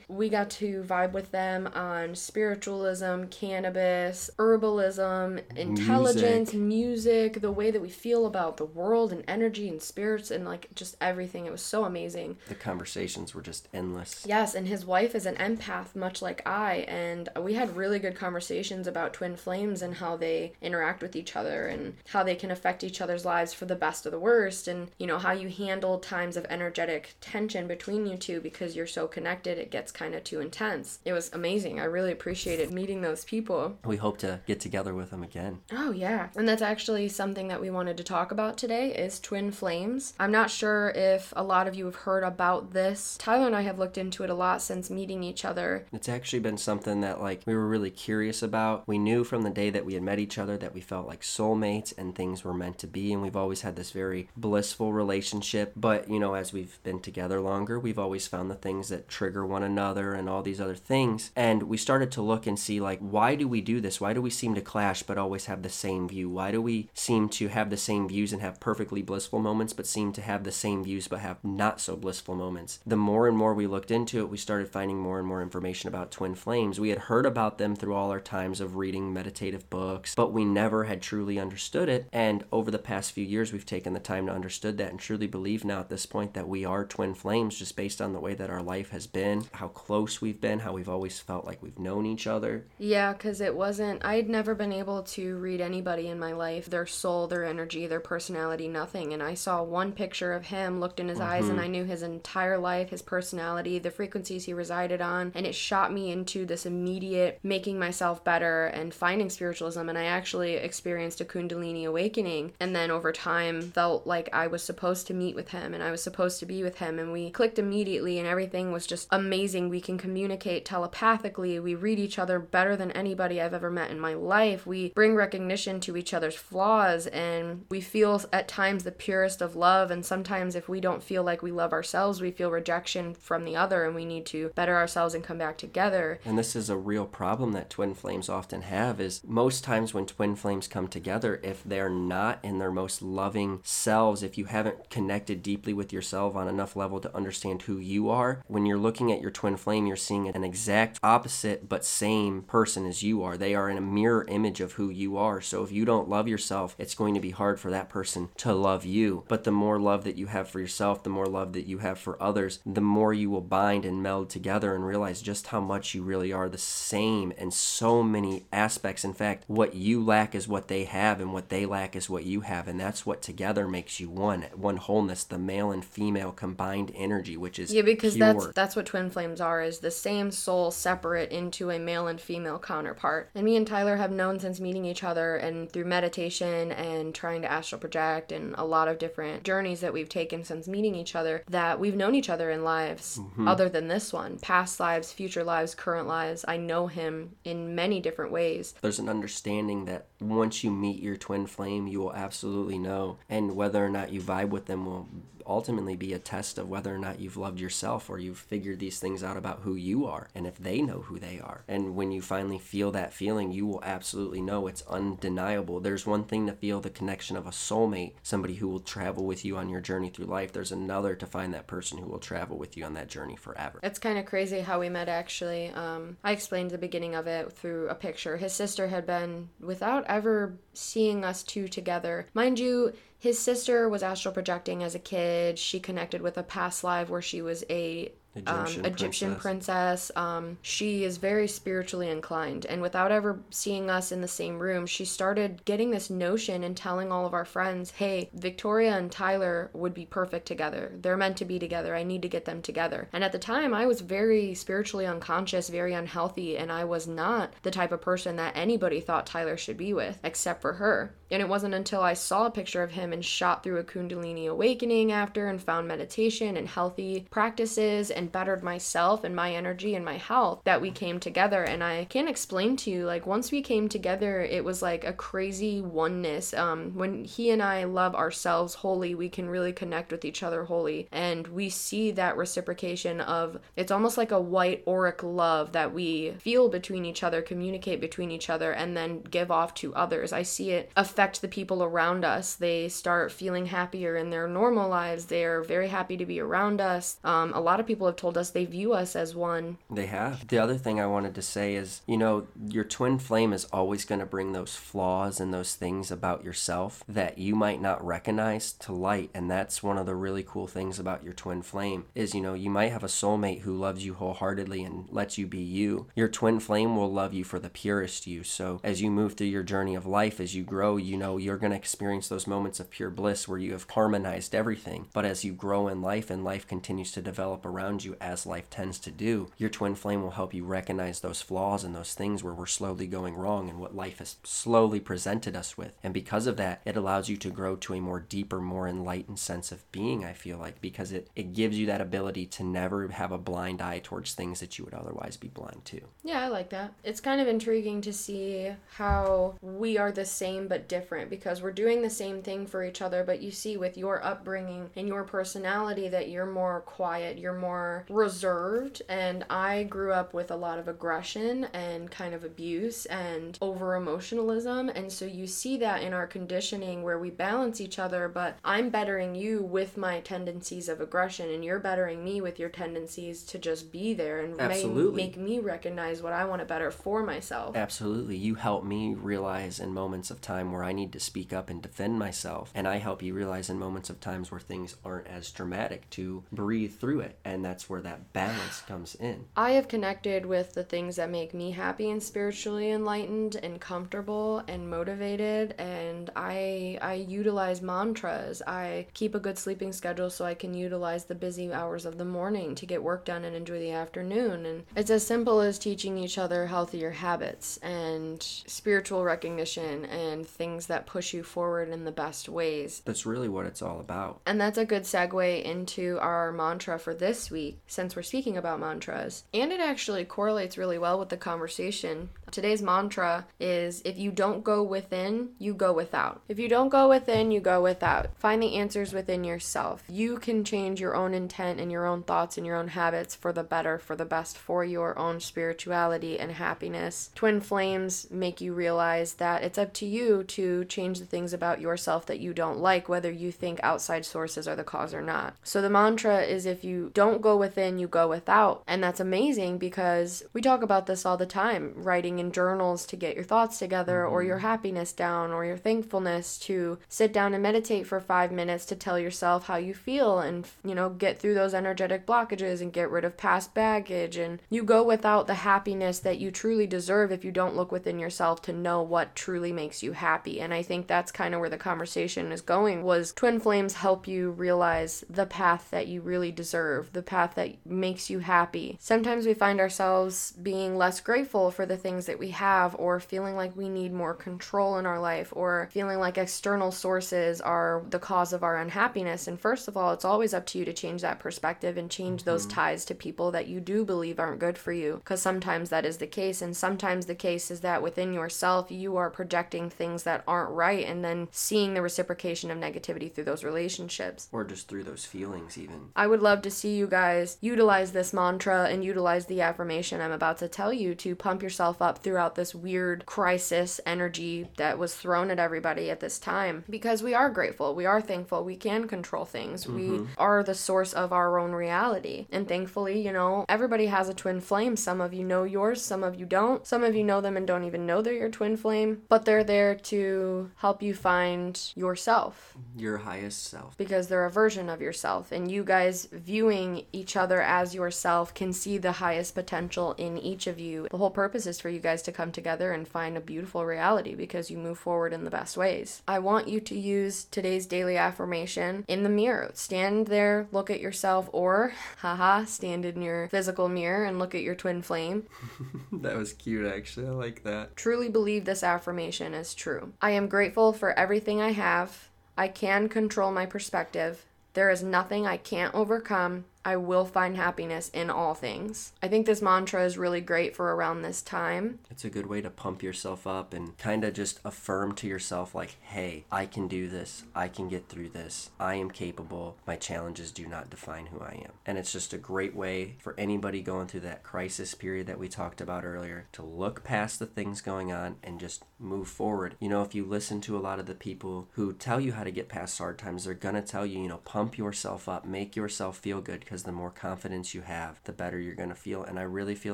We 0.07 0.29
got 0.29 0.49
to 0.51 0.83
vibe 0.83 1.11
with 1.11 1.31
them 1.31 1.67
on 1.73 2.15
spiritualism, 2.15 3.25
cannabis, 3.25 4.29
herbalism, 4.37 5.41
intelligence, 5.55 6.53
music. 6.53 7.33
music, 7.33 7.41
the 7.41 7.51
way 7.51 7.71
that 7.71 7.81
we 7.81 7.89
feel 7.89 8.25
about 8.25 8.57
the 8.57 8.65
world 8.65 9.11
and 9.11 9.23
energy 9.27 9.67
and 9.69 9.81
spirits 9.81 10.31
and 10.31 10.45
like 10.45 10.67
just 10.75 10.95
everything. 11.01 11.45
It 11.45 11.51
was 11.51 11.61
so 11.61 11.85
amazing. 11.85 12.37
The 12.47 12.55
conversations 12.55 13.33
were 13.33 13.41
just 13.41 13.67
endless. 13.73 14.25
Yes, 14.27 14.55
and 14.55 14.67
his 14.67 14.85
wife 14.85 15.15
is 15.15 15.25
an 15.25 15.35
empath, 15.35 15.95
much 15.95 16.21
like 16.21 16.41
I, 16.47 16.85
and 16.87 17.29
we 17.39 17.53
had 17.53 17.75
really 17.75 17.99
good 17.99 18.15
conversations 18.15 18.87
about 18.87 19.13
twin 19.13 19.35
flames 19.35 19.81
and 19.81 19.95
how 19.95 20.17
they 20.17 20.53
interact 20.61 21.01
with 21.01 21.15
each 21.15 21.35
other 21.35 21.67
and 21.67 21.95
how 22.09 22.23
they 22.23 22.35
can 22.35 22.51
affect 22.51 22.83
each 22.83 23.01
other's 23.01 23.25
lives 23.25 23.53
for 23.53 23.65
the 23.65 23.75
best 23.75 24.05
or 24.05 24.09
the 24.09 24.19
worst, 24.19 24.67
and 24.67 24.89
you 24.97 25.07
know, 25.07 25.17
how 25.19 25.31
you 25.31 25.49
handle 25.49 25.99
times 25.99 26.37
of 26.37 26.45
energetic 26.49 27.15
tension 27.21 27.67
between 27.67 28.05
you 28.05 28.17
two 28.17 28.39
because 28.39 28.75
you're 28.75 28.87
so 28.87 29.07
connected, 29.09 29.57
it 29.57 29.71
gets 29.71 29.91
kind 29.91 30.15
of 30.15 30.23
too 30.23 30.39
intense. 30.39 30.99
It 31.05 31.13
was 31.13 31.29
amazing. 31.33 31.79
I 31.79 31.85
really 31.85 32.11
appreciated 32.11 32.71
meeting 32.71 33.01
those 33.01 33.25
people. 33.25 33.77
We 33.85 33.97
hope 33.97 34.17
to 34.19 34.39
get 34.47 34.59
together 34.59 34.93
with 34.93 35.11
them 35.11 35.23
again. 35.23 35.59
Oh, 35.71 35.91
yeah. 35.91 36.29
And 36.35 36.47
that's 36.47 36.61
actually 36.61 37.09
something 37.09 37.47
that 37.47 37.61
we 37.61 37.69
wanted 37.69 37.97
to 37.97 38.03
talk 38.03 38.31
about 38.31 38.57
today 38.57 38.93
is 38.93 39.19
twin 39.19 39.51
flames. 39.51 40.13
I'm 40.19 40.31
not 40.31 40.49
sure 40.49 40.91
if 40.95 41.33
a 41.35 41.43
lot 41.43 41.67
of 41.67 41.75
you 41.75 41.85
have 41.85 41.95
heard 41.95 42.23
about 42.23 42.71
this. 42.71 43.17
Tyler 43.17 43.47
and 43.47 43.55
I 43.55 43.61
have 43.61 43.79
looked 43.79 43.97
into 43.97 44.23
it 44.23 44.29
a 44.29 44.35
lot 44.35 44.61
since 44.61 44.89
meeting 44.89 45.23
each 45.23 45.45
other. 45.45 45.85
It's 45.91 46.09
actually 46.09 46.39
been 46.39 46.57
something 46.57 47.01
that 47.01 47.21
like 47.21 47.41
we 47.45 47.55
were 47.55 47.67
really 47.67 47.91
curious 47.91 48.41
about. 48.41 48.87
We 48.87 48.97
knew 48.97 49.23
from 49.23 49.41
the 49.41 49.49
day 49.49 49.69
that 49.69 49.85
we 49.85 49.93
had 49.93 50.03
met 50.03 50.19
each 50.19 50.37
other 50.37 50.57
that 50.57 50.73
we 50.73 50.81
felt 50.81 51.07
like 51.07 51.21
soulmates 51.21 51.93
and 51.97 52.15
things 52.15 52.43
were 52.43 52.53
meant 52.53 52.77
to 52.79 52.87
be 52.87 53.13
and 53.13 53.21
we've 53.21 53.35
always 53.35 53.61
had 53.61 53.75
this 53.75 53.91
very 53.91 54.29
blissful 54.35 54.93
relationship. 54.93 55.73
But, 55.75 56.09
you 56.09 56.19
know, 56.19 56.33
as 56.33 56.53
we've 56.53 56.81
been 56.83 56.99
together 56.99 57.39
longer, 57.41 57.79
we've 57.79 57.99
always 57.99 58.27
found 58.27 58.49
the 58.49 58.55
things 58.55 58.89
that 58.89 58.98
trigger 59.07 59.45
one 59.45 59.63
another 59.63 60.13
and 60.13 60.29
all 60.29 60.41
these 60.41 60.61
other 60.61 60.75
things. 60.75 61.31
And 61.35 61.63
we 61.63 61.77
started 61.77 62.11
to 62.13 62.21
look 62.21 62.47
and 62.47 62.57
see 62.57 62.79
like 62.79 62.99
why 62.99 63.35
do 63.35 63.47
we 63.47 63.61
do 63.61 63.81
this? 63.81 64.01
Why 64.01 64.13
do 64.13 64.21
we 64.21 64.29
seem 64.29 64.55
to 64.55 64.61
clash 64.61 65.03
but 65.03 65.17
always 65.17 65.45
have 65.45 65.63
the 65.63 65.69
same 65.69 66.07
view? 66.07 66.29
Why 66.29 66.51
do 66.51 66.61
we 66.61 66.89
seem 66.93 67.29
to 67.29 67.47
have 67.47 67.69
the 67.69 67.77
same 67.77 68.07
views 68.07 68.33
and 68.33 68.41
have 68.41 68.59
perfectly 68.59 69.01
blissful 69.01 69.39
moments 69.39 69.73
but 69.73 69.87
seem 69.87 70.11
to 70.13 70.21
have 70.21 70.43
the 70.43 70.51
same 70.51 70.83
views 70.83 71.07
but 71.07 71.19
have 71.19 71.43
not 71.43 71.79
so 71.79 71.95
blissful 71.95 72.35
moments? 72.35 72.79
The 72.85 72.95
more 72.95 73.27
and 73.27 73.37
more 73.37 73.53
we 73.53 73.67
looked 73.67 73.91
into 73.91 74.19
it, 74.19 74.29
we 74.29 74.37
started 74.37 74.69
finding 74.69 74.99
more 74.99 75.19
and 75.19 75.27
more 75.27 75.41
information 75.41 75.87
about 75.87 76.11
twin 76.11 76.35
flames. 76.35 76.79
We 76.79 76.89
had 76.89 76.99
heard 76.99 77.25
about 77.25 77.57
them 77.57 77.75
through 77.75 77.93
all 77.93 78.11
our 78.11 78.19
times 78.19 78.61
of 78.61 78.75
reading 78.75 79.13
meditative 79.13 79.69
books, 79.69 80.15
but 80.15 80.33
we 80.33 80.45
never 80.45 80.85
had 80.85 81.01
truly 81.01 81.39
understood 81.39 81.89
it. 81.89 82.07
And 82.11 82.43
over 82.51 82.71
the 82.71 82.79
past 82.79 83.11
few 83.11 83.23
years, 83.23 83.53
we've 83.53 83.65
taken 83.65 83.93
the 83.93 83.99
time 83.99 84.25
to 84.27 84.33
understood 84.33 84.77
that 84.77 84.91
and 84.91 84.99
truly 84.99 85.27
believe 85.27 85.63
now 85.65 85.79
at 85.79 85.89
this 85.89 86.05
point 86.05 86.33
that 86.33 86.47
we 86.47 86.65
are 86.65 86.85
twin 86.85 87.13
flames 87.13 87.57
just 87.57 87.75
based 87.75 88.01
on 88.01 88.13
the 88.13 88.19
way 88.19 88.33
that 88.33 88.49
our 88.49 88.61
life 88.61 88.88
has 88.89 89.07
been, 89.07 89.45
how 89.53 89.67
close 89.69 90.21
we've 90.21 90.41
been, 90.41 90.59
how 90.59 90.73
we've 90.73 90.89
always 90.89 91.19
felt 91.19 91.45
like 91.45 91.61
we've 91.61 91.79
known 91.79 92.05
each 92.05 92.27
other. 92.27 92.65
Yeah, 92.77 93.13
because 93.13 93.41
it 93.41 93.55
wasn't, 93.55 94.03
I'd 94.03 94.29
never 94.29 94.55
been 94.55 94.73
able 94.73 95.03
to 95.03 95.37
read 95.37 95.61
anybody 95.61 96.07
in 96.07 96.19
my 96.19 96.33
life, 96.33 96.65
their 96.69 96.85
soul, 96.85 97.27
their 97.27 97.45
energy, 97.45 97.87
their 97.87 97.99
personality, 97.99 98.67
nothing. 98.67 99.13
And 99.13 99.21
I 99.21 99.33
saw 99.33 99.63
one 99.63 99.91
picture 99.91 100.33
of 100.33 100.45
him, 100.45 100.79
looked 100.79 100.99
in 100.99 101.07
his 101.07 101.19
mm-hmm. 101.19 101.29
eyes, 101.29 101.49
and 101.49 101.59
I 101.59 101.67
knew 101.67 101.85
his 101.85 102.03
entire 102.03 102.57
life, 102.57 102.89
his 102.89 103.01
personality, 103.01 103.79
the 103.79 103.91
frequencies 103.91 104.45
he 104.45 104.53
resided 104.53 105.01
on. 105.01 105.31
And 105.35 105.45
it 105.45 105.55
shot 105.55 105.93
me 105.93 106.11
into 106.11 106.45
this 106.45 106.65
immediate 106.65 107.39
making 107.43 107.79
myself 107.79 108.23
better 108.23 108.67
and 108.67 108.93
finding 108.93 109.29
spiritualism. 109.29 109.87
And 109.87 109.97
I 109.97 110.05
actually 110.05 110.55
experienced 110.55 111.21
a 111.21 111.25
Kundalini 111.25 111.85
awakening. 111.85 112.53
And 112.59 112.75
then 112.75 112.91
over 112.91 113.11
time, 113.11 113.61
felt 113.61 114.07
like 114.07 114.29
I 114.33 114.47
was 114.47 114.63
supposed 114.63 115.07
to 115.07 115.13
meet 115.13 115.35
with 115.35 115.49
him 115.49 115.73
and 115.73 115.83
I 115.83 115.91
was 115.91 116.03
supposed 116.03 116.39
to 116.39 116.45
be 116.45 116.63
with 116.63 116.77
him. 116.77 116.99
And 116.99 117.11
we 117.11 117.29
clicked 117.31 117.59
immediately, 117.59 118.17
and 118.19 118.27
everything 118.27 118.71
was 118.71 118.78
just 118.87 119.07
amazing. 119.11 119.69
We 119.69 119.81
can 119.81 119.97
communicate 119.97 120.65
telepathically. 120.65 121.59
We 121.59 121.75
read 121.75 121.99
each 121.99 122.19
other 122.19 122.39
better 122.39 122.75
than 122.75 122.91
anybody 122.91 123.41
I've 123.41 123.53
ever 123.53 123.71
met 123.71 123.91
in 123.91 123.99
my 123.99 124.13
life. 124.13 124.65
We 124.65 124.89
bring 124.89 125.15
recognition 125.15 125.79
to 125.81 125.97
each 125.97 126.13
other's 126.13 126.35
flaws, 126.35 127.07
and 127.07 127.65
we 127.69 127.81
feel 127.81 128.21
at 128.31 128.47
times 128.47 128.83
the 128.83 128.91
purest 128.91 129.41
of 129.41 129.55
love. 129.55 129.91
And 129.91 130.05
sometimes, 130.05 130.55
if 130.55 130.67
we 130.67 130.79
don't 130.79 131.03
feel 131.03 131.23
like 131.23 131.41
we 131.41 131.51
love 131.51 131.73
ourselves, 131.73 132.21
we 132.21 132.31
feel 132.31 132.51
rejection 132.51 133.13
from 133.13 133.45
the 133.45 133.55
other, 133.55 133.85
and 133.85 133.95
we 133.95 134.05
need 134.05 134.25
to 134.27 134.49
better 134.55 134.75
ourselves 134.75 135.13
and 135.13 135.23
come 135.23 135.37
back 135.37 135.57
together. 135.57 136.19
And 136.25 136.37
this 136.37 136.55
is 136.55 136.69
a 136.69 136.77
real 136.77 137.05
problem 137.05 137.51
that 137.53 137.69
twin 137.69 137.93
flames 137.93 138.29
often 138.29 138.63
have 138.63 138.99
is 138.99 139.21
most 139.25 139.63
times 139.63 139.93
when 139.93 140.05
twin 140.05 140.35
flames 140.35 140.67
come 140.67 140.87
together, 140.87 141.39
if 141.43 141.63
they're 141.63 141.89
not 141.89 142.39
in 142.43 142.59
their 142.59 142.71
most 142.71 143.01
loving 143.01 143.59
selves, 143.63 144.23
if 144.23 144.37
you 144.37 144.45
haven't 144.45 144.89
connected 144.89 145.43
deeply 145.43 145.73
with 145.73 145.93
yourself 145.93 146.35
on 146.35 146.47
enough 146.47 146.75
level 146.75 146.99
to 146.99 147.15
understand 147.15 147.63
who 147.63 147.77
you 147.77 148.09
are, 148.09 148.43
when 148.47 148.65
you're 148.69 148.77
looking 148.77 149.11
at 149.11 149.21
your 149.21 149.31
twin 149.31 149.57
flame, 149.57 149.85
you're 149.85 149.97
seeing 149.97 150.29
an 150.29 150.43
exact 150.43 150.99
opposite 151.03 151.67
but 151.67 151.83
same 151.83 152.43
person 152.43 152.85
as 152.85 153.03
you 153.03 153.23
are. 153.23 153.37
They 153.37 153.55
are 153.55 153.69
in 153.69 153.77
a 153.77 153.81
mirror 153.81 154.25
image 154.27 154.61
of 154.61 154.73
who 154.73 154.89
you 154.89 155.17
are. 155.17 155.41
So 155.41 155.63
if 155.63 155.71
you 155.71 155.83
don't 155.83 156.07
love 156.07 156.27
yourself, 156.27 156.75
it's 156.77 156.95
going 156.95 157.13
to 157.15 157.19
be 157.19 157.31
hard 157.31 157.59
for 157.59 157.71
that 157.71 157.89
person 157.89 158.29
to 158.37 158.53
love 158.53 158.85
you. 158.85 159.25
But 159.27 159.43
the 159.43 159.51
more 159.51 159.79
love 159.79 160.03
that 160.05 160.17
you 160.17 160.27
have 160.27 160.49
for 160.49 160.59
yourself, 160.59 161.03
the 161.03 161.09
more 161.09 161.25
love 161.25 161.53
that 161.53 161.65
you 161.65 161.79
have 161.79 161.99
for 161.99 162.21
others, 162.21 162.59
the 162.65 162.81
more 162.81 163.13
you 163.13 163.29
will 163.29 163.41
bind 163.41 163.85
and 163.85 164.01
meld 164.01 164.29
together 164.29 164.75
and 164.75 164.85
realize 164.85 165.21
just 165.21 165.47
how 165.47 165.59
much 165.59 165.93
you 165.93 166.03
really 166.03 166.31
are 166.31 166.49
the 166.49 166.57
same 166.57 167.31
in 167.31 167.51
so 167.51 168.03
many 168.03 168.45
aspects. 168.53 169.03
In 169.03 169.13
fact, 169.13 169.43
what 169.47 169.75
you 169.75 170.03
lack 170.03 170.35
is 170.35 170.47
what 170.47 170.67
they 170.67 170.83
have, 170.83 171.19
and 171.19 171.33
what 171.33 171.49
they 171.49 171.65
lack 171.65 171.95
is 171.95 172.09
what 172.09 172.25
you 172.25 172.41
have. 172.41 172.67
And 172.67 172.79
that's 172.79 173.05
what 173.05 173.21
together 173.21 173.67
makes 173.67 173.99
you 173.99 174.09
one, 174.09 174.43
one 174.53 174.77
wholeness, 174.77 175.23
the 175.23 175.39
male 175.39 175.71
and 175.71 175.83
female 175.83 176.31
combined 176.31 176.91
energy, 176.95 177.37
which 177.37 177.59
is 177.59 177.73
yeah, 177.73 177.81
because 177.81 178.15
pure. 178.15 178.33
that's 178.33 178.47
that's 178.53 178.75
what 178.75 178.85
twin 178.85 179.09
flames 179.09 179.41
are, 179.41 179.61
is 179.61 179.79
the 179.79 179.91
same 179.91 180.31
soul 180.31 180.71
separate 180.71 181.31
into 181.31 181.69
a 181.71 181.79
male 181.79 182.07
and 182.07 182.19
female 182.19 182.59
counterpart. 182.59 183.29
And 183.35 183.45
me 183.45 183.55
and 183.55 183.65
Tyler 183.65 183.97
have 183.97 184.11
known 184.11 184.39
since 184.39 184.59
meeting 184.59 184.85
each 184.85 185.03
other, 185.03 185.35
and 185.35 185.71
through 185.71 185.85
meditation 185.85 186.71
and 186.71 187.13
trying 187.13 187.41
to 187.41 187.51
astral 187.51 187.79
project, 187.79 188.31
and 188.31 188.55
a 188.57 188.65
lot 188.65 188.87
of 188.87 188.99
different 188.99 189.43
journeys 189.43 189.81
that 189.81 189.93
we've 189.93 190.09
taken 190.09 190.43
since 190.43 190.67
meeting 190.67 190.95
each 190.95 191.15
other, 191.15 191.43
that 191.49 191.79
we've 191.79 191.95
known 191.95 192.15
each 192.15 192.29
other 192.29 192.49
in 192.49 192.63
lives 192.63 193.19
mm-hmm. 193.19 193.47
other 193.47 193.69
than 193.69 193.87
this 193.87 194.13
one, 194.13 194.39
past 194.39 194.79
lives, 194.79 195.11
future 195.11 195.43
lives, 195.43 195.75
current 195.75 196.07
lives. 196.07 196.45
I 196.47 196.57
know 196.57 196.87
him 196.87 197.35
in 197.43 197.75
many 197.75 197.99
different 197.99 198.31
ways. 198.31 198.73
There's 198.81 198.99
an 198.99 199.09
understanding 199.09 199.85
that 199.85 200.07
once 200.19 200.63
you 200.63 200.71
meet 200.71 201.01
your 201.01 201.17
twin 201.17 201.47
flame, 201.47 201.87
you 201.87 201.99
will 201.99 202.13
absolutely 202.13 202.77
know, 202.77 203.17
and 203.29 203.55
whether 203.55 203.83
or 203.83 203.89
not 203.89 204.11
you 204.11 204.21
vibe 204.21 204.49
with 204.49 204.65
them 204.65 204.85
will 204.85 205.07
ultimately 205.49 205.95
be 205.95 206.13
a 206.13 206.19
test 206.19 206.57
of 206.57 206.69
whether 206.69 206.93
or 206.93 206.99
not 206.99 207.19
you've 207.19 207.37
loved 207.37 207.59
yourself 207.59 208.09
or 208.09 208.19
you've 208.19 208.37
figured 208.37 208.79
these 208.79 208.99
things 208.99 209.23
out 209.23 209.37
about 209.37 209.61
who 209.61 209.75
you 209.75 210.05
are 210.05 210.29
and 210.35 210.45
if 210.45 210.57
they 210.57 210.81
know 210.81 211.01
who 211.01 211.19
they 211.19 211.39
are. 211.39 211.63
And 211.67 211.95
when 211.95 212.11
you 212.11 212.21
finally 212.21 212.59
feel 212.59 212.91
that 212.91 213.13
feeling, 213.13 213.51
you 213.51 213.65
will 213.65 213.83
absolutely 213.83 214.41
know 214.41 214.67
it's 214.67 214.83
undeniable. 214.87 215.79
There's 215.79 216.05
one 216.05 216.23
thing 216.23 216.47
to 216.47 216.53
feel 216.53 216.79
the 216.79 216.89
connection 216.89 217.35
of 217.35 217.47
a 217.47 217.51
soulmate, 217.51 218.13
somebody 218.23 218.55
who 218.55 218.67
will 218.67 218.79
travel 218.79 219.25
with 219.25 219.43
you 219.43 219.57
on 219.57 219.69
your 219.69 219.81
journey 219.81 220.09
through 220.09 220.25
life. 220.25 220.53
There's 220.53 220.71
another 220.71 221.15
to 221.15 221.25
find 221.25 221.53
that 221.53 221.67
person 221.67 221.97
who 221.97 222.07
will 222.07 222.19
travel 222.19 222.57
with 222.57 222.77
you 222.77 222.85
on 222.85 222.93
that 222.93 223.07
journey 223.09 223.35
forever. 223.35 223.79
It's 223.83 223.99
kind 223.99 224.19
of 224.19 224.25
crazy 224.25 224.59
how 224.59 224.79
we 224.79 224.89
met 224.89 225.09
actually. 225.09 225.69
Um, 225.69 226.17
I 226.23 226.31
explained 226.31 226.71
the 226.71 226.77
beginning 226.77 227.15
of 227.15 227.27
it 227.27 227.51
through 227.53 227.89
a 227.89 227.95
picture. 227.95 228.37
His 228.37 228.53
sister 228.53 228.87
had 228.87 229.05
been, 229.05 229.49
without 229.59 230.05
ever 230.07 230.57
seeing 230.73 231.23
us 231.23 231.43
two 231.43 231.67
together, 231.67 232.27
mind 232.33 232.59
you, 232.59 232.93
his 233.19 233.37
sister 233.37 233.89
was 233.89 234.01
astral 234.01 234.33
projecting 234.33 234.81
as 234.81 234.95
a 234.95 234.99
kid. 234.99 235.59
She 235.59 235.79
connected 235.81 236.21
with 236.21 236.37
a 236.37 236.43
past 236.43 236.83
life 236.85 237.09
where 237.09 237.21
she 237.21 237.41
was 237.41 237.65
a 237.69 238.13
Egyptian, 238.35 238.85
um, 238.85 238.91
Egyptian 238.91 239.35
princess. 239.35 240.11
princess. 240.11 240.11
Um, 240.15 240.57
she 240.61 241.03
is 241.03 241.17
very 241.17 241.47
spiritually 241.47 242.09
inclined, 242.09 242.65
and 242.65 242.81
without 242.81 243.11
ever 243.11 243.39
seeing 243.49 243.89
us 243.89 244.11
in 244.11 244.21
the 244.21 244.27
same 244.27 244.59
room, 244.59 244.85
she 244.85 245.03
started 245.03 245.65
getting 245.65 245.91
this 245.91 246.09
notion 246.09 246.63
and 246.63 246.77
telling 246.77 247.11
all 247.11 247.25
of 247.25 247.33
our 247.33 247.45
friends, 247.45 247.91
"Hey, 247.91 248.29
Victoria 248.33 248.95
and 248.95 249.11
Tyler 249.11 249.71
would 249.73 249.93
be 249.93 250.05
perfect 250.05 250.45
together. 250.45 250.91
They're 251.01 251.17
meant 251.17 251.37
to 251.37 251.45
be 251.45 251.59
together. 251.59 251.95
I 251.95 252.03
need 252.03 252.21
to 252.21 252.29
get 252.29 252.45
them 252.45 252.61
together." 252.61 253.09
And 253.11 253.23
at 253.23 253.31
the 253.31 253.39
time, 253.39 253.73
I 253.73 253.85
was 253.85 254.01
very 254.01 254.53
spiritually 254.53 255.07
unconscious, 255.07 255.69
very 255.69 255.93
unhealthy, 255.93 256.57
and 256.57 256.71
I 256.71 256.85
was 256.85 257.07
not 257.07 257.53
the 257.63 257.71
type 257.71 257.91
of 257.91 258.01
person 258.01 258.35
that 258.35 258.55
anybody 258.55 258.99
thought 258.99 259.25
Tyler 259.25 259.57
should 259.57 259.77
be 259.77 259.93
with, 259.93 260.19
except 260.23 260.61
for 260.61 260.73
her. 260.73 261.15
And 261.31 261.41
it 261.41 261.49
wasn't 261.49 261.75
until 261.75 262.01
I 262.01 262.13
saw 262.13 262.45
a 262.45 262.51
picture 262.51 262.81
of 262.81 262.91
him 262.91 263.13
and 263.13 263.23
shot 263.23 263.63
through 263.63 263.77
a 263.77 263.83
Kundalini 263.83 264.47
awakening 264.47 265.11
after 265.11 265.47
and 265.47 265.61
found 265.61 265.87
meditation 265.87 266.57
and 266.57 266.67
healthy 266.67 267.27
practices 267.29 268.09
and 268.19 268.31
bettered 268.31 268.61
myself 268.61 269.23
and 269.23 269.33
my 269.33 269.55
energy 269.55 269.95
and 269.95 270.03
my 270.03 270.17
health 270.17 270.61
that 270.65 270.81
we 270.81 270.91
came 270.91 271.19
together. 271.19 271.63
And 271.63 271.81
I 271.81 272.05
can't 272.05 272.29
explain 272.29 272.75
to 272.77 272.91
you, 272.91 273.05
like, 273.05 273.25
once 273.25 273.49
we 273.49 273.61
came 273.61 273.87
together, 273.87 274.41
it 274.41 274.63
was 274.65 274.81
like 274.81 275.05
a 275.05 275.13
crazy 275.13 275.81
oneness. 275.81 276.53
Um, 276.53 276.95
when 276.95 277.23
he 277.23 277.49
and 277.49 277.63
I 277.63 277.85
love 277.85 278.13
ourselves 278.13 278.75
wholly, 278.75 279.15
we 279.15 279.29
can 279.29 279.49
really 279.49 279.71
connect 279.71 280.11
with 280.11 280.25
each 280.25 280.43
other 280.43 280.65
wholly. 280.65 281.07
And 281.11 281.47
we 281.47 281.69
see 281.69 282.11
that 282.11 282.35
reciprocation 282.35 283.21
of 283.21 283.57
it's 283.77 283.91
almost 283.91 284.17
like 284.17 284.31
a 284.31 284.41
white 284.41 284.83
auric 284.85 285.23
love 285.23 285.71
that 285.71 285.93
we 285.93 286.33
feel 286.39 286.67
between 286.67 287.05
each 287.05 287.23
other, 287.23 287.41
communicate 287.41 288.01
between 288.01 288.31
each 288.31 288.49
other, 288.49 288.73
and 288.73 288.97
then 288.97 289.21
give 289.21 289.49
off 289.49 289.73
to 289.75 289.95
others. 289.95 290.33
I 290.33 290.43
see 290.43 290.71
it 290.71 290.91
affect 290.97 291.41
the 291.41 291.47
people 291.47 291.81
around 291.81 292.25
us. 292.25 292.55
They 292.55 292.89
start 292.89 293.31
feeling 293.31 293.67
happier 293.67 294.17
in 294.17 294.29
their 294.29 294.47
normal 294.47 294.89
lives. 294.89 295.25
They 295.25 295.45
are 295.45 295.63
very 295.63 295.87
happy 295.87 296.17
to 296.17 296.25
be 296.25 296.41
around 296.41 296.81
us. 296.81 297.17
Um, 297.23 297.53
a 297.53 297.61
lot 297.61 297.79
of 297.79 297.87
people 297.87 298.08
have 298.09 298.17
told 298.17 298.37
us 298.37 298.49
they 298.49 298.65
view 298.65 298.93
us 298.93 299.15
as 299.15 299.35
one. 299.35 299.77
They 299.89 300.07
have. 300.07 300.47
The 300.47 300.59
other 300.59 300.77
thing 300.77 300.99
I 300.99 301.05
wanted 301.05 301.35
to 301.35 301.41
say 301.41 301.75
is, 301.75 302.01
you 302.07 302.17
know, 302.17 302.47
your 302.67 302.83
twin 302.83 303.19
flame 303.19 303.53
is 303.53 303.65
always 303.65 304.05
going 304.05 304.19
to 304.19 304.25
bring 304.25 304.51
those 304.51 304.75
flaws 304.75 305.39
and 305.39 305.53
those 305.53 305.75
things 305.75 306.11
about 306.11 306.43
yourself 306.43 307.03
that 307.07 307.37
you 307.37 307.55
might 307.55 307.81
not 307.81 308.05
recognize 308.05 308.73
to 308.73 308.93
light. 308.93 309.29
And 309.33 309.49
that's 309.49 309.83
one 309.83 309.97
of 309.97 310.05
the 310.05 310.15
really 310.15 310.43
cool 310.43 310.67
things 310.67 310.99
about 310.99 311.23
your 311.23 311.33
twin 311.33 311.61
flame 311.61 312.05
is, 312.15 312.33
you 312.33 312.41
know, 312.41 312.53
you 312.53 312.69
might 312.69 312.91
have 312.91 313.03
a 313.03 313.07
soulmate 313.07 313.61
who 313.61 313.75
loves 313.75 314.05
you 314.05 314.15
wholeheartedly 314.15 314.83
and 314.83 315.07
lets 315.09 315.37
you 315.37 315.47
be 315.47 315.59
you. 315.59 316.07
Your 316.15 316.27
twin 316.27 316.59
flame 316.59 316.95
will 316.95 317.11
love 317.11 317.33
you 317.33 317.43
for 317.43 317.59
the 317.59 317.69
purest 317.69 318.27
you. 318.27 318.43
So 318.43 318.79
as 318.83 319.01
you 319.01 319.11
move 319.11 319.33
through 319.33 319.47
your 319.47 319.63
journey 319.63 319.95
of 319.95 320.05
life, 320.05 320.39
as 320.39 320.55
you 320.55 320.63
grow, 320.63 320.97
you 320.97 321.17
know, 321.17 321.37
you're 321.37 321.57
going 321.57 321.71
to 321.71 321.77
experience 321.77 322.27
those 322.27 322.47
moments 322.47 322.79
of 322.79 322.89
pure 322.89 323.09
bliss 323.09 323.47
where 323.47 323.59
you 323.59 323.73
have 323.73 323.89
harmonized 323.89 324.55
everything. 324.55 325.07
But 325.13 325.25
as 325.25 325.43
you 325.43 325.53
grow 325.53 325.87
in 325.87 326.01
life 326.01 326.29
and 326.29 326.43
life 326.43 326.67
continues 326.67 327.11
to 327.13 327.21
develop 327.21 327.65
around 327.65 327.98
you 328.05 328.15
as 328.21 328.45
life 328.45 328.69
tends 328.69 328.99
to 328.99 329.11
do, 329.11 329.51
your 329.57 329.69
twin 329.69 329.95
flame 329.95 330.21
will 330.21 330.31
help 330.31 330.53
you 330.53 330.63
recognize 330.63 331.19
those 331.19 331.41
flaws 331.41 331.83
and 331.83 331.95
those 331.95 332.13
things 332.13 332.43
where 332.43 332.53
we're 332.53 332.65
slowly 332.65 333.07
going 333.07 333.35
wrong 333.35 333.69
and 333.69 333.79
what 333.79 333.95
life 333.95 334.19
has 334.19 334.37
slowly 334.43 334.99
presented 334.99 335.55
us 335.55 335.77
with. 335.77 335.93
And 336.03 336.13
because 336.13 336.47
of 336.47 336.57
that, 336.57 336.81
it 336.85 336.95
allows 336.95 337.29
you 337.29 337.37
to 337.37 337.49
grow 337.49 337.75
to 337.77 337.93
a 337.93 338.01
more 338.01 338.19
deeper, 338.19 338.59
more 338.59 338.87
enlightened 338.87 339.39
sense 339.39 339.71
of 339.71 339.89
being, 339.91 340.23
I 340.23 340.33
feel 340.33 340.57
like, 340.57 340.81
because 340.81 341.11
it, 341.11 341.29
it 341.35 341.53
gives 341.53 341.77
you 341.77 341.85
that 341.87 342.01
ability 342.01 342.45
to 342.47 342.63
never 342.63 343.07
have 343.09 343.31
a 343.31 343.37
blind 343.37 343.81
eye 343.81 343.99
towards 343.99 344.33
things 344.33 344.59
that 344.59 344.77
you 344.77 344.85
would 344.85 344.93
otherwise 344.93 345.37
be 345.37 345.47
blind 345.47 345.85
to. 345.85 346.01
Yeah, 346.23 346.43
I 346.43 346.47
like 346.47 346.69
that. 346.69 346.93
It's 347.03 347.21
kind 347.21 347.41
of 347.41 347.47
intriguing 347.47 348.01
to 348.01 348.13
see 348.13 348.71
how 348.95 349.55
we 349.61 349.97
are 349.97 350.11
the 350.11 350.25
same 350.25 350.67
but 350.67 350.87
different 350.87 351.29
because 351.29 351.61
we're 351.61 351.71
doing 351.71 352.01
the 352.01 352.09
same 352.09 352.41
thing 352.41 352.65
for 352.65 352.83
each 352.83 353.01
other, 353.01 353.23
but 353.23 353.41
you 353.41 353.51
see 353.51 353.77
with 353.77 353.97
your 353.97 354.23
upbringing 354.23 354.89
and 354.95 355.07
your 355.07 355.23
personality 355.23 356.07
that 356.09 356.29
you're 356.29 356.45
more 356.45 356.81
quiet, 356.81 357.37
you're 357.37 357.53
more 357.53 357.88
reserved, 358.09 359.01
and 359.09 359.45
I 359.49 359.83
grew 359.83 360.13
up 360.13 360.33
with 360.33 360.51
a 360.51 360.55
lot 360.55 360.79
of 360.79 360.87
aggression 360.87 361.65
and 361.73 362.09
kind 362.11 362.33
of 362.33 362.43
abuse 362.43 363.05
and 363.07 363.57
over 363.61 363.95
emotionalism, 363.95 364.89
and 364.89 365.11
so 365.11 365.25
you 365.25 365.47
see 365.47 365.77
that 365.77 366.01
in 366.01 366.13
our 366.13 366.27
conditioning 366.27 367.03
where 367.03 367.19
we 367.19 367.29
balance 367.29 367.81
each 367.81 367.99
other, 367.99 368.27
but 368.27 368.57
I'm 368.63 368.89
bettering 368.89 369.35
you 369.35 369.61
with 369.61 369.97
my 369.97 370.19
tendencies 370.21 370.89
of 370.89 371.01
aggression, 371.01 371.49
and 371.49 371.63
you're 371.63 371.79
bettering 371.79 372.23
me 372.23 372.41
with 372.41 372.59
your 372.59 372.69
tendencies 372.69 373.43
to 373.45 373.57
just 373.57 373.91
be 373.91 374.13
there 374.13 374.41
and 374.41 374.59
Absolutely. 374.59 375.23
make 375.23 375.37
me 375.37 375.59
recognize 375.59 376.21
what 376.21 376.33
I 376.33 376.45
want 376.45 376.61
to 376.61 376.65
better 376.65 376.91
for 376.91 377.23
myself. 377.23 377.75
Absolutely. 377.75 378.37
You 378.37 378.55
help 378.55 378.83
me 378.83 379.15
realize 379.15 379.79
in 379.79 379.93
moments 379.93 380.31
of 380.31 380.41
time 380.41 380.71
where 380.71 380.83
I 380.83 380.91
need 380.91 381.11
to 381.13 381.19
speak 381.19 381.53
up 381.53 381.69
and 381.69 381.81
defend 381.81 382.19
myself. 382.19 382.71
And 382.75 382.87
I 382.87 382.97
help 382.97 383.21
you 383.21 383.33
realize 383.33 383.69
in 383.69 383.79
moments 383.79 384.09
of 384.09 384.19
times 384.19 384.51
where 384.51 384.59
things 384.59 384.95
aren't 385.03 385.27
as 385.27 385.51
dramatic 385.51 386.09
to 386.11 386.43
breathe 386.51 386.95
through 386.95 387.21
it. 387.21 387.39
And 387.43 387.63
that's 387.63 387.78
where 387.87 388.01
that 388.01 388.33
balance 388.33 388.81
comes 388.81 389.15
in. 389.15 389.45
I 389.55 389.71
have 389.71 389.87
connected 389.87 390.45
with 390.45 390.73
the 390.73 390.83
things 390.83 391.17
that 391.17 391.29
make 391.29 391.53
me 391.53 391.71
happy 391.71 392.09
and 392.09 392.21
spiritually 392.21 392.91
enlightened 392.91 393.55
and 393.55 393.79
comfortable 393.79 394.63
and 394.67 394.89
motivated 394.89 395.75
and 395.77 396.31
I 396.35 396.97
I 397.01 397.13
utilize 397.13 397.81
mantras. 397.81 398.63
I 398.65 399.05
keep 399.13 399.35
a 399.35 399.39
good 399.39 399.57
sleeping 399.57 399.93
schedule 399.93 400.29
so 400.29 400.45
I 400.45 400.55
can 400.55 400.73
utilize 400.73 401.25
the 401.25 401.35
busy 401.35 401.71
hours 401.71 402.05
of 402.05 402.17
the 402.17 402.25
morning 402.25 402.73
to 402.75 402.85
get 402.85 403.03
work 403.03 403.25
done 403.25 403.45
and 403.45 403.55
enjoy 403.55 403.79
the 403.79 403.91
afternoon 403.91 404.65
and 404.65 404.85
it's 404.95 405.11
as 405.11 405.25
simple 405.25 405.59
as 405.59 405.77
teaching 405.77 406.17
each 406.17 406.37
other 406.37 406.65
healthier 406.65 407.11
habits 407.11 407.77
and 407.77 408.41
spiritual 408.41 409.23
recognition 409.23 410.05
and 410.05 410.47
things 410.47 410.87
that 410.87 411.05
push 411.05 411.33
you 411.33 411.43
forward 411.43 411.89
in 411.89 412.05
the 412.05 412.11
best 412.11 412.49
ways. 412.49 413.01
That's 413.05 413.25
really 413.25 413.49
what 413.49 413.65
it's 413.65 413.81
all 413.81 413.99
about. 413.99 414.41
And 414.45 414.59
that's 414.59 414.77
a 414.77 414.85
good 414.85 415.03
segue 415.03 415.63
into 415.63 416.17
our 416.19 416.51
mantra 416.51 416.97
for 416.97 417.13
this 417.13 417.51
week, 417.51 417.68
since 417.87 418.15
we're 418.15 418.21
speaking 418.21 418.57
about 418.57 418.79
mantras. 418.79 419.43
And 419.53 419.71
it 419.71 419.79
actually 419.79 420.25
correlates 420.25 420.77
really 420.77 420.97
well 420.97 421.19
with 421.19 421.29
the 421.29 421.37
conversation. 421.37 422.29
Today's 422.51 422.81
mantra 422.81 423.45
is 423.59 424.01
if 424.03 424.17
you 424.17 424.31
don't 424.31 424.63
go 424.63 424.81
within, 424.81 425.49
you 425.59 425.73
go 425.73 425.93
without. 425.93 426.41
If 426.47 426.57
you 426.57 426.67
don't 426.67 426.89
go 426.89 427.09
within, 427.09 427.51
you 427.51 427.59
go 427.59 427.81
without. 427.81 428.35
Find 428.37 428.61
the 428.61 428.75
answers 428.75 429.13
within 429.13 429.43
yourself. 429.43 430.03
You 430.09 430.37
can 430.37 430.63
change 430.63 430.99
your 430.99 431.15
own 431.15 431.33
intent 431.33 431.79
and 431.79 431.91
your 431.91 432.07
own 432.07 432.23
thoughts 432.23 432.57
and 432.57 432.65
your 432.65 432.75
own 432.75 432.89
habits 432.89 433.35
for 433.35 433.53
the 433.53 433.63
better, 433.63 433.99
for 433.99 434.15
the 434.15 434.25
best, 434.25 434.57
for 434.57 434.83
your 434.83 435.17
own 435.19 435.39
spirituality 435.39 436.39
and 436.39 436.53
happiness. 436.53 437.29
Twin 437.35 437.61
flames 437.61 438.27
make 438.31 438.61
you 438.61 438.73
realize 438.73 439.33
that 439.33 439.63
it's 439.63 439.77
up 439.77 439.93
to 439.93 440.05
you 440.05 440.43
to 440.45 440.85
change 440.85 441.19
the 441.19 441.25
things 441.25 441.53
about 441.53 441.79
yourself 441.79 442.25
that 442.25 442.39
you 442.39 442.53
don't 442.53 442.79
like, 442.79 443.07
whether 443.07 443.31
you 443.31 443.51
think 443.51 443.79
outside 443.83 444.25
sources 444.25 444.67
are 444.67 444.75
the 444.75 444.83
cause 444.83 445.13
or 445.13 445.21
not. 445.21 445.55
So 445.63 445.81
the 445.81 445.89
mantra 445.89 446.41
is 446.41 446.65
if 446.65 446.83
you 446.83 447.11
don't 447.13 447.41
go 447.41 447.55
within, 447.55 447.99
you 447.99 448.07
go 448.07 448.27
without. 448.27 448.83
And 448.87 449.03
that's 449.03 449.19
amazing 449.19 449.77
because 449.77 450.43
we 450.53 450.61
talk 450.61 450.81
about 450.81 451.05
this 451.05 451.25
all 451.25 451.37
the 451.37 451.45
time 451.45 451.93
writing 451.95 452.38
in 452.39 452.51
journals 452.51 453.05
to 453.05 453.15
get 453.15 453.35
your 453.35 453.43
thoughts 453.43 453.79
together 453.79 454.25
or 454.25 454.41
your 454.43 454.57
mm-hmm. 454.57 454.67
happiness 454.67 455.11
down 455.13 455.51
or 455.51 455.65
your 455.65 455.77
thankfulness 455.77 456.57
to 456.57 456.97
sit 457.07 457.33
down 457.33 457.53
and 457.53 457.61
meditate 457.63 458.07
for 458.07 458.19
five 458.19 458.51
minutes 458.51 458.85
to 458.85 458.95
tell 458.95 459.19
yourself 459.19 459.67
how 459.67 459.75
you 459.75 459.93
feel 459.93 460.39
and, 460.39 460.67
you 460.83 460.95
know, 460.95 461.09
get 461.09 461.39
through 461.39 461.53
those 461.53 461.73
energetic 461.73 462.25
blockages 462.25 462.81
and 462.81 462.93
get 462.93 463.11
rid 463.11 463.25
of 463.25 463.37
past 463.37 463.73
baggage. 463.73 464.37
And 464.37 464.61
you 464.69 464.83
go 464.83 465.03
without 465.03 465.47
the 465.47 465.55
happiness 465.55 466.19
that 466.19 466.39
you 466.39 466.51
truly 466.51 466.87
deserve 466.87 467.31
if 467.31 467.43
you 467.43 467.51
don't 467.51 467.75
look 467.75 467.91
within 467.91 468.19
yourself 468.19 468.61
to 468.63 468.73
know 468.73 469.01
what 469.01 469.35
truly 469.35 469.71
makes 469.71 470.01
you 470.01 470.13
happy. 470.13 470.61
And 470.61 470.73
I 470.73 470.83
think 470.83 471.07
that's 471.07 471.31
kind 471.31 471.53
of 471.53 471.59
where 471.59 471.69
the 471.69 471.77
conversation 471.77 472.51
is 472.51 472.61
going 472.61 473.03
was 473.03 473.33
twin 473.33 473.59
flames 473.59 473.93
help 473.95 474.27
you 474.27 474.51
realize 474.51 475.23
the 475.29 475.45
path 475.45 475.89
that 475.91 476.07
you 476.07 476.21
really 476.21 476.51
deserve, 476.51 477.11
the 477.13 477.21
path 477.21 477.55
that 477.55 477.85
makes 477.85 478.29
you 478.29 478.39
happy. 478.39 478.97
Sometimes 478.99 479.45
we 479.45 479.53
find 479.53 479.79
ourselves 479.79 480.53
being 480.61 480.97
less 480.97 481.19
grateful 481.19 481.71
for 481.71 481.85
the 481.85 481.97
things 481.97 482.25
that 482.29 482.39
we 482.39 482.51
have 482.51 482.95
or 482.99 483.19
feeling 483.19 483.55
like 483.55 483.75
we 483.75 483.89
need 483.89 484.13
more 484.13 484.35
control 484.35 484.97
in 484.99 485.05
our 485.07 485.19
life 485.19 485.51
or 485.55 485.89
feeling 485.91 486.19
like 486.19 486.37
external 486.37 486.91
sources 486.91 487.59
are 487.59 488.03
the 488.09 488.19
cause 488.19 488.53
of 488.53 488.63
our 488.63 488.77
unhappiness. 488.77 489.47
And 489.47 489.59
first 489.59 489.87
of 489.87 489.97
all, 489.97 490.13
it's 490.13 490.23
always 490.23 490.53
up 490.53 490.67
to 490.67 490.77
you 490.77 490.85
to 490.85 490.93
change 490.93 491.21
that 491.23 491.39
perspective 491.39 491.97
and 491.97 492.09
change 492.09 492.43
those 492.43 492.67
mm-hmm. 492.67 492.75
ties 492.75 493.03
to 493.05 493.15
people 493.15 493.49
that 493.51 493.67
you 493.67 493.79
do 493.79 494.05
believe 494.05 494.39
aren't 494.39 494.59
good 494.59 494.77
for 494.77 494.93
you 494.93 495.15
because 495.15 495.41
sometimes 495.41 495.89
that 495.89 496.05
is 496.05 496.17
the 496.17 496.27
case 496.27 496.61
and 496.61 496.77
sometimes 496.77 497.25
the 497.25 497.33
case 497.33 497.71
is 497.71 497.81
that 497.81 498.03
within 498.03 498.31
yourself 498.31 498.91
you 498.91 499.17
are 499.17 499.31
projecting 499.31 499.89
things 499.89 500.23
that 500.23 500.43
aren't 500.47 500.71
right 500.71 501.05
and 501.05 501.25
then 501.25 501.47
seeing 501.51 501.95
the 501.95 502.01
reciprocation 502.01 502.69
of 502.69 502.77
negativity 502.77 503.33
through 503.33 503.43
those 503.43 503.63
relationships. 503.63 504.47
Or 504.51 504.63
just 504.63 504.87
through 504.87 505.03
those 505.03 505.25
feelings, 505.25 505.77
even. 505.77 506.09
I 506.15 506.27
would 506.27 506.41
love 506.41 506.61
to 506.61 506.71
see 506.71 506.95
you 506.95 507.07
guys 507.07 507.57
utilize 507.59 508.11
this 508.11 508.33
mantra 508.33 508.85
and 508.85 509.03
utilize 509.03 509.47
the 509.47 509.61
affirmation 509.61 510.21
I'm 510.21 510.31
about 510.31 510.59
to 510.59 510.67
tell 510.67 510.93
you 510.93 511.15
to 511.15 511.35
pump 511.35 511.63
yourself 511.63 512.01
up 512.01 512.18
throughout 512.23 512.55
this 512.55 512.73
weird 512.75 513.25
crisis 513.25 513.99
energy 514.05 514.67
that 514.77 514.97
was 514.97 515.15
thrown 515.15 515.51
at 515.51 515.59
everybody 515.59 516.09
at 516.09 516.19
this 516.19 516.39
time 516.39 516.83
because 516.89 517.23
we 517.23 517.33
are 517.33 517.49
grateful, 517.49 517.95
we 517.95 518.05
are 518.05 518.21
thankful, 518.21 518.63
we 518.63 518.75
can 518.75 519.07
control 519.07 519.45
things, 519.45 519.87
we 519.87 520.03
mm-hmm. 520.03 520.25
are 520.37 520.63
the 520.63 520.75
source 520.75 521.13
of 521.13 521.31
our 521.31 521.59
own 521.59 521.71
reality. 521.71 522.47
And 522.51 522.67
thankfully, 522.67 523.21
you 523.21 523.31
know, 523.31 523.65
everybody 523.69 524.07
has 524.07 524.29
a 524.29 524.33
twin 524.33 524.61
flame. 524.61 524.95
Some 524.95 525.21
of 525.21 525.33
you 525.33 525.43
know 525.43 525.63
yours, 525.63 526.01
some 526.01 526.23
of 526.23 526.39
you 526.39 526.45
don't. 526.45 526.85
Some 526.85 527.03
of 527.03 527.15
you 527.15 527.23
know 527.23 527.41
them 527.41 527.57
and 527.57 527.67
don't 527.67 527.83
even 527.83 528.05
know 528.05 528.21
they're 528.21 528.33
your 528.33 528.49
twin 528.49 528.77
flame, 528.77 529.21
but 529.29 529.45
they're 529.45 529.63
there 529.63 529.95
to 529.95 530.71
help 530.77 531.01
you 531.03 531.13
find 531.13 531.93
yourself 531.95 532.75
Your 532.97 533.17
highest 533.17 533.65
self. 533.67 533.95
because 533.97 534.27
they're 534.27 534.45
a 534.45 534.51
version 534.51 534.89
of 534.89 535.01
yourself 535.01 535.51
and 535.51 535.69
you 535.69 535.83
guys 535.83 536.27
viewing 536.31 537.05
each 537.11 537.35
other 537.35 537.61
as 537.61 537.93
yourself 537.93 538.53
can 538.53 538.73
see 538.73 538.97
the 538.97 539.11
highest 539.13 539.53
potential 539.53 540.13
in 540.17 540.37
each 540.37 540.65
of 540.65 540.79
you 540.79 541.07
the 541.11 541.17
whole 541.17 541.29
purpose 541.29 541.67
is 541.67 541.79
for 541.79 541.89
you 541.89 541.99
guys 541.99 542.08
to 542.21 542.31
come 542.31 542.51
together 542.51 542.91
and 542.91 543.07
find 543.07 543.37
a 543.37 543.41
beautiful 543.41 543.85
reality 543.85 544.35
because 544.35 544.69
you 544.69 544.77
move 544.77 544.97
forward 544.97 545.33
in 545.33 545.43
the 545.43 545.49
best 545.49 545.77
ways 545.77 546.21
i 546.27 546.37
want 546.39 546.67
you 546.67 546.79
to 546.79 546.97
use 546.97 547.45
today's 547.45 547.85
daily 547.85 548.17
affirmation 548.17 549.03
in 549.07 549.23
the 549.23 549.29
mirror 549.29 549.71
stand 549.73 550.27
there 550.27 550.67
look 550.71 550.89
at 550.89 550.99
yourself 550.99 551.49
or 551.53 551.93
haha 552.17 552.63
stand 552.65 553.05
in 553.05 553.21
your 553.21 553.47
physical 553.49 553.87
mirror 553.87 554.25
and 554.25 554.39
look 554.39 554.53
at 554.55 554.61
your 554.61 554.75
twin 554.75 555.01
flame 555.01 555.45
that 556.11 556.35
was 556.35 556.53
cute, 556.53 556.85
actually. 556.85 557.27
I 557.27 557.31
like 557.31 557.63
that. 557.63 557.95
truly 557.95 558.29
believe 558.29 558.65
this 558.65 558.83
affirmation 558.83 559.53
is 559.53 559.73
true. 559.73 560.13
I 560.21 560.31
am 560.31 560.47
grateful 560.47 560.93
for 560.93 561.17
everything 561.17 561.61
I 561.61 561.71
have. 561.71 562.29
I 562.57 562.67
can 562.67 563.09
control 563.09 563.51
my 563.51 563.65
perspective. 563.65 564.45
There 564.73 564.89
is 564.89 565.03
nothing 565.03 565.47
I 565.47 565.57
can't 565.57 565.93
overcome. 565.95 566.65
I 566.89 566.95
will 566.95 567.23
find 567.23 567.55
happiness 567.55 568.09
in 568.15 568.31
all 568.31 568.55
things. 568.55 569.13
I 569.21 569.27
think 569.27 569.45
this 569.45 569.61
mantra 569.61 570.03
is 570.05 570.17
really 570.17 570.41
great 570.41 570.75
for 570.75 570.95
around 570.95 571.21
this 571.21 571.43
time. 571.43 571.99
It's 572.09 572.25
a 572.25 572.31
good 572.31 572.47
way 572.47 572.61
to 572.61 572.71
pump 572.71 573.03
yourself 573.03 573.45
up 573.45 573.75
and 573.75 573.95
kind 573.99 574.23
of 574.23 574.33
just 574.33 574.59
affirm 574.65 575.13
to 575.17 575.27
yourself, 575.27 575.75
like, 575.75 575.97
hey, 576.01 576.45
I 576.51 576.65
can 576.65 576.87
do 576.87 577.07
this. 577.07 577.43
I 577.53 577.67
can 577.67 577.89
get 577.89 578.07
through 578.07 578.29
this. 578.29 578.71
I 578.79 578.95
am 578.95 579.11
capable. 579.11 579.77
My 579.85 579.97
challenges 579.97 580.51
do 580.51 580.65
not 580.65 580.89
define 580.89 581.27
who 581.27 581.39
I 581.41 581.61
am. 581.63 581.73
And 581.85 581.99
it's 581.99 582.11
just 582.11 582.33
a 582.33 582.39
great 582.39 582.75
way 582.75 583.17
for 583.19 583.35
anybody 583.37 583.83
going 583.83 584.07
through 584.07 584.21
that 584.21 584.41
crisis 584.41 584.95
period 584.95 585.27
that 585.27 585.37
we 585.37 585.47
talked 585.47 585.81
about 585.81 586.03
earlier 586.03 586.47
to 586.53 586.63
look 586.63 587.03
past 587.03 587.37
the 587.37 587.45
things 587.45 587.81
going 587.81 588.11
on 588.11 588.37
and 588.41 588.59
just 588.59 588.83
move 588.99 589.27
forward. 589.27 589.75
You 589.79 589.89
know, 589.89 590.01
if 590.01 590.13
you 590.13 590.25
listen 590.25 590.61
to 590.61 590.77
a 590.77 590.79
lot 590.79 590.99
of 590.99 591.05
the 591.05 591.15
people 591.15 591.69
who 591.73 591.93
tell 591.93 592.19
you 592.19 592.33
how 592.33 592.43
to 592.43 592.51
get 592.51 592.69
past 592.69 592.97
hard 592.97 593.17
times, 593.17 593.45
they're 593.45 593.53
going 593.53 593.75
to 593.75 593.81
tell 593.81 594.05
you, 594.05 594.19
you 594.21 594.27
know, 594.27 594.37
pump 594.37 594.77
yourself 594.77 595.29
up, 595.29 595.45
make 595.45 595.75
yourself 595.75 596.17
feel 596.17 596.41
good 596.41 596.59
because 596.61 596.83
the 596.83 596.91
more 596.91 597.09
confidence 597.09 597.73
you 597.73 597.81
have, 597.81 598.19
the 598.23 598.31
better 598.31 598.59
you're 598.59 598.75
going 598.75 598.89
to 598.89 598.95
feel. 598.95 599.23
And 599.23 599.39
I 599.39 599.43
really 599.43 599.75
feel 599.75 599.93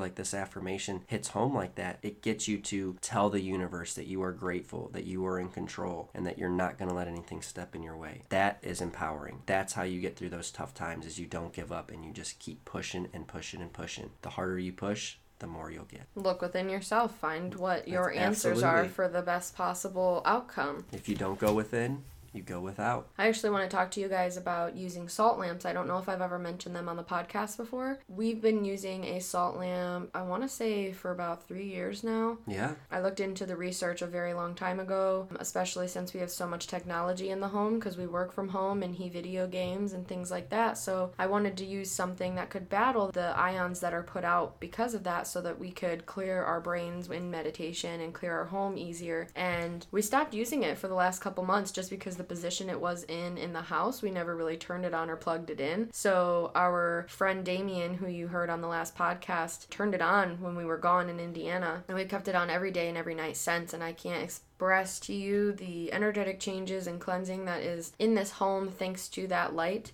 like 0.00 0.16
this 0.16 0.34
affirmation 0.34 1.02
hits 1.06 1.28
home 1.28 1.54
like 1.54 1.76
that. 1.76 1.98
It 2.02 2.22
gets 2.22 2.48
you 2.48 2.58
to 2.58 2.96
tell 3.00 3.30
the 3.30 3.40
universe 3.40 3.94
that 3.94 4.06
you 4.06 4.22
are 4.22 4.32
grateful, 4.32 4.90
that 4.92 5.04
you 5.04 5.24
are 5.26 5.38
in 5.38 5.48
control, 5.48 6.10
and 6.14 6.26
that 6.26 6.38
you're 6.38 6.48
not 6.48 6.78
going 6.78 6.88
to 6.88 6.94
let 6.94 7.08
anything 7.08 7.42
step 7.42 7.74
in 7.74 7.82
your 7.82 7.96
way. 7.96 8.22
That 8.30 8.58
is 8.62 8.80
empowering. 8.80 9.42
That's 9.46 9.72
how 9.72 9.82
you 9.82 10.00
get 10.00 10.16
through 10.16 10.30
those 10.30 10.50
tough 10.50 10.74
times 10.74 11.06
is 11.06 11.18
you 11.18 11.26
don't 11.26 11.52
give 11.52 11.72
up 11.72 11.90
and 11.90 12.04
you 12.04 12.12
just 12.12 12.38
keep 12.38 12.64
pushing 12.64 13.08
and 13.12 13.26
pushing 13.26 13.60
and 13.60 13.72
pushing. 13.72 14.10
The 14.22 14.30
harder 14.30 14.58
you 14.58 14.72
push, 14.72 15.16
the 15.38 15.46
more 15.46 15.70
you'll 15.70 15.84
get. 15.84 16.06
Look 16.14 16.40
within 16.40 16.68
yourself, 16.68 17.16
find 17.18 17.54
what 17.54 17.86
your 17.88 18.12
That's 18.12 18.44
answers 18.44 18.62
are 18.62 18.86
for 18.86 19.08
the 19.08 19.22
best 19.22 19.56
possible 19.56 20.22
outcome. 20.24 20.84
If 20.92 21.08
you 21.08 21.14
don't 21.14 21.38
go 21.38 21.52
within, 21.52 22.04
you 22.36 22.42
go 22.42 22.60
without. 22.60 23.08
I 23.18 23.28
actually 23.28 23.50
want 23.50 23.68
to 23.68 23.74
talk 23.74 23.90
to 23.92 24.00
you 24.00 24.08
guys 24.08 24.36
about 24.36 24.76
using 24.76 25.08
salt 25.08 25.38
lamps. 25.38 25.64
I 25.64 25.72
don't 25.72 25.88
know 25.88 25.98
if 25.98 26.08
I've 26.08 26.20
ever 26.20 26.38
mentioned 26.38 26.76
them 26.76 26.88
on 26.88 26.96
the 26.96 27.04
podcast 27.04 27.56
before. 27.56 27.98
We've 28.08 28.40
been 28.40 28.64
using 28.64 29.04
a 29.04 29.20
salt 29.20 29.56
lamp, 29.56 30.10
I 30.14 30.22
want 30.22 30.42
to 30.42 30.48
say, 30.48 30.92
for 30.92 31.10
about 31.10 31.46
three 31.48 31.66
years 31.66 32.04
now. 32.04 32.38
Yeah. 32.46 32.74
I 32.90 33.00
looked 33.00 33.20
into 33.20 33.46
the 33.46 33.56
research 33.56 34.02
a 34.02 34.06
very 34.06 34.34
long 34.34 34.54
time 34.54 34.80
ago, 34.80 35.28
especially 35.40 35.88
since 35.88 36.12
we 36.12 36.20
have 36.20 36.30
so 36.30 36.46
much 36.46 36.66
technology 36.66 37.30
in 37.30 37.40
the 37.40 37.48
home 37.48 37.78
because 37.78 37.96
we 37.96 38.06
work 38.06 38.32
from 38.32 38.48
home 38.48 38.82
and 38.82 38.94
he 38.94 39.08
video 39.08 39.46
games 39.46 39.92
and 39.92 40.06
things 40.06 40.30
like 40.30 40.50
that. 40.50 40.78
So 40.78 41.12
I 41.18 41.26
wanted 41.26 41.56
to 41.58 41.64
use 41.64 41.90
something 41.90 42.34
that 42.34 42.50
could 42.50 42.68
battle 42.68 43.10
the 43.12 43.36
ions 43.36 43.80
that 43.80 43.94
are 43.94 44.02
put 44.02 44.24
out 44.24 44.60
because 44.60 44.94
of 44.94 45.04
that 45.04 45.26
so 45.26 45.40
that 45.40 45.58
we 45.58 45.70
could 45.70 46.06
clear 46.06 46.42
our 46.42 46.60
brains 46.60 47.08
in 47.08 47.30
meditation 47.30 48.00
and 48.00 48.12
clear 48.12 48.32
our 48.32 48.44
home 48.44 48.76
easier. 48.76 49.28
And 49.34 49.86
we 49.90 50.02
stopped 50.02 50.34
using 50.34 50.62
it 50.62 50.78
for 50.78 50.88
the 50.88 50.94
last 50.94 51.20
couple 51.20 51.44
months 51.44 51.70
just 51.70 51.90
because 51.90 52.16
the 52.16 52.24
position 52.28 52.68
it 52.68 52.80
was 52.80 53.04
in 53.04 53.38
in 53.38 53.52
the 53.52 53.62
house, 53.62 54.02
we 54.02 54.10
never 54.10 54.36
really 54.36 54.56
turned 54.56 54.84
it 54.84 54.94
on 54.94 55.10
or 55.10 55.16
plugged 55.16 55.50
it 55.50 55.60
in. 55.60 55.90
So 55.92 56.52
our 56.54 57.06
friend 57.08 57.44
Damien, 57.44 57.94
who 57.94 58.08
you 58.08 58.28
heard 58.28 58.50
on 58.50 58.60
the 58.60 58.68
last 58.68 58.96
podcast, 58.96 59.68
turned 59.70 59.94
it 59.94 60.02
on 60.02 60.40
when 60.40 60.56
we 60.56 60.64
were 60.64 60.78
gone 60.78 61.08
in 61.08 61.20
Indiana, 61.20 61.84
and 61.88 61.96
we 61.96 62.04
kept 62.04 62.28
it 62.28 62.34
on 62.34 62.50
every 62.50 62.70
day 62.70 62.88
and 62.88 62.98
every 62.98 63.14
night 63.14 63.36
since. 63.36 63.72
And 63.72 63.82
I 63.82 63.92
can't 63.92 64.22
express 64.60 64.98
to 64.98 65.12
you 65.12 65.52
the 65.52 65.92
energetic 65.92 66.40
changes 66.40 66.86
and 66.86 66.98
cleansing 66.98 67.44
that 67.44 67.60
is 67.60 67.92
in 67.98 68.14
this 68.14 68.30
home 68.30 68.70
thanks 68.70 69.06
to 69.06 69.26
that 69.26 69.54
light. 69.54 69.92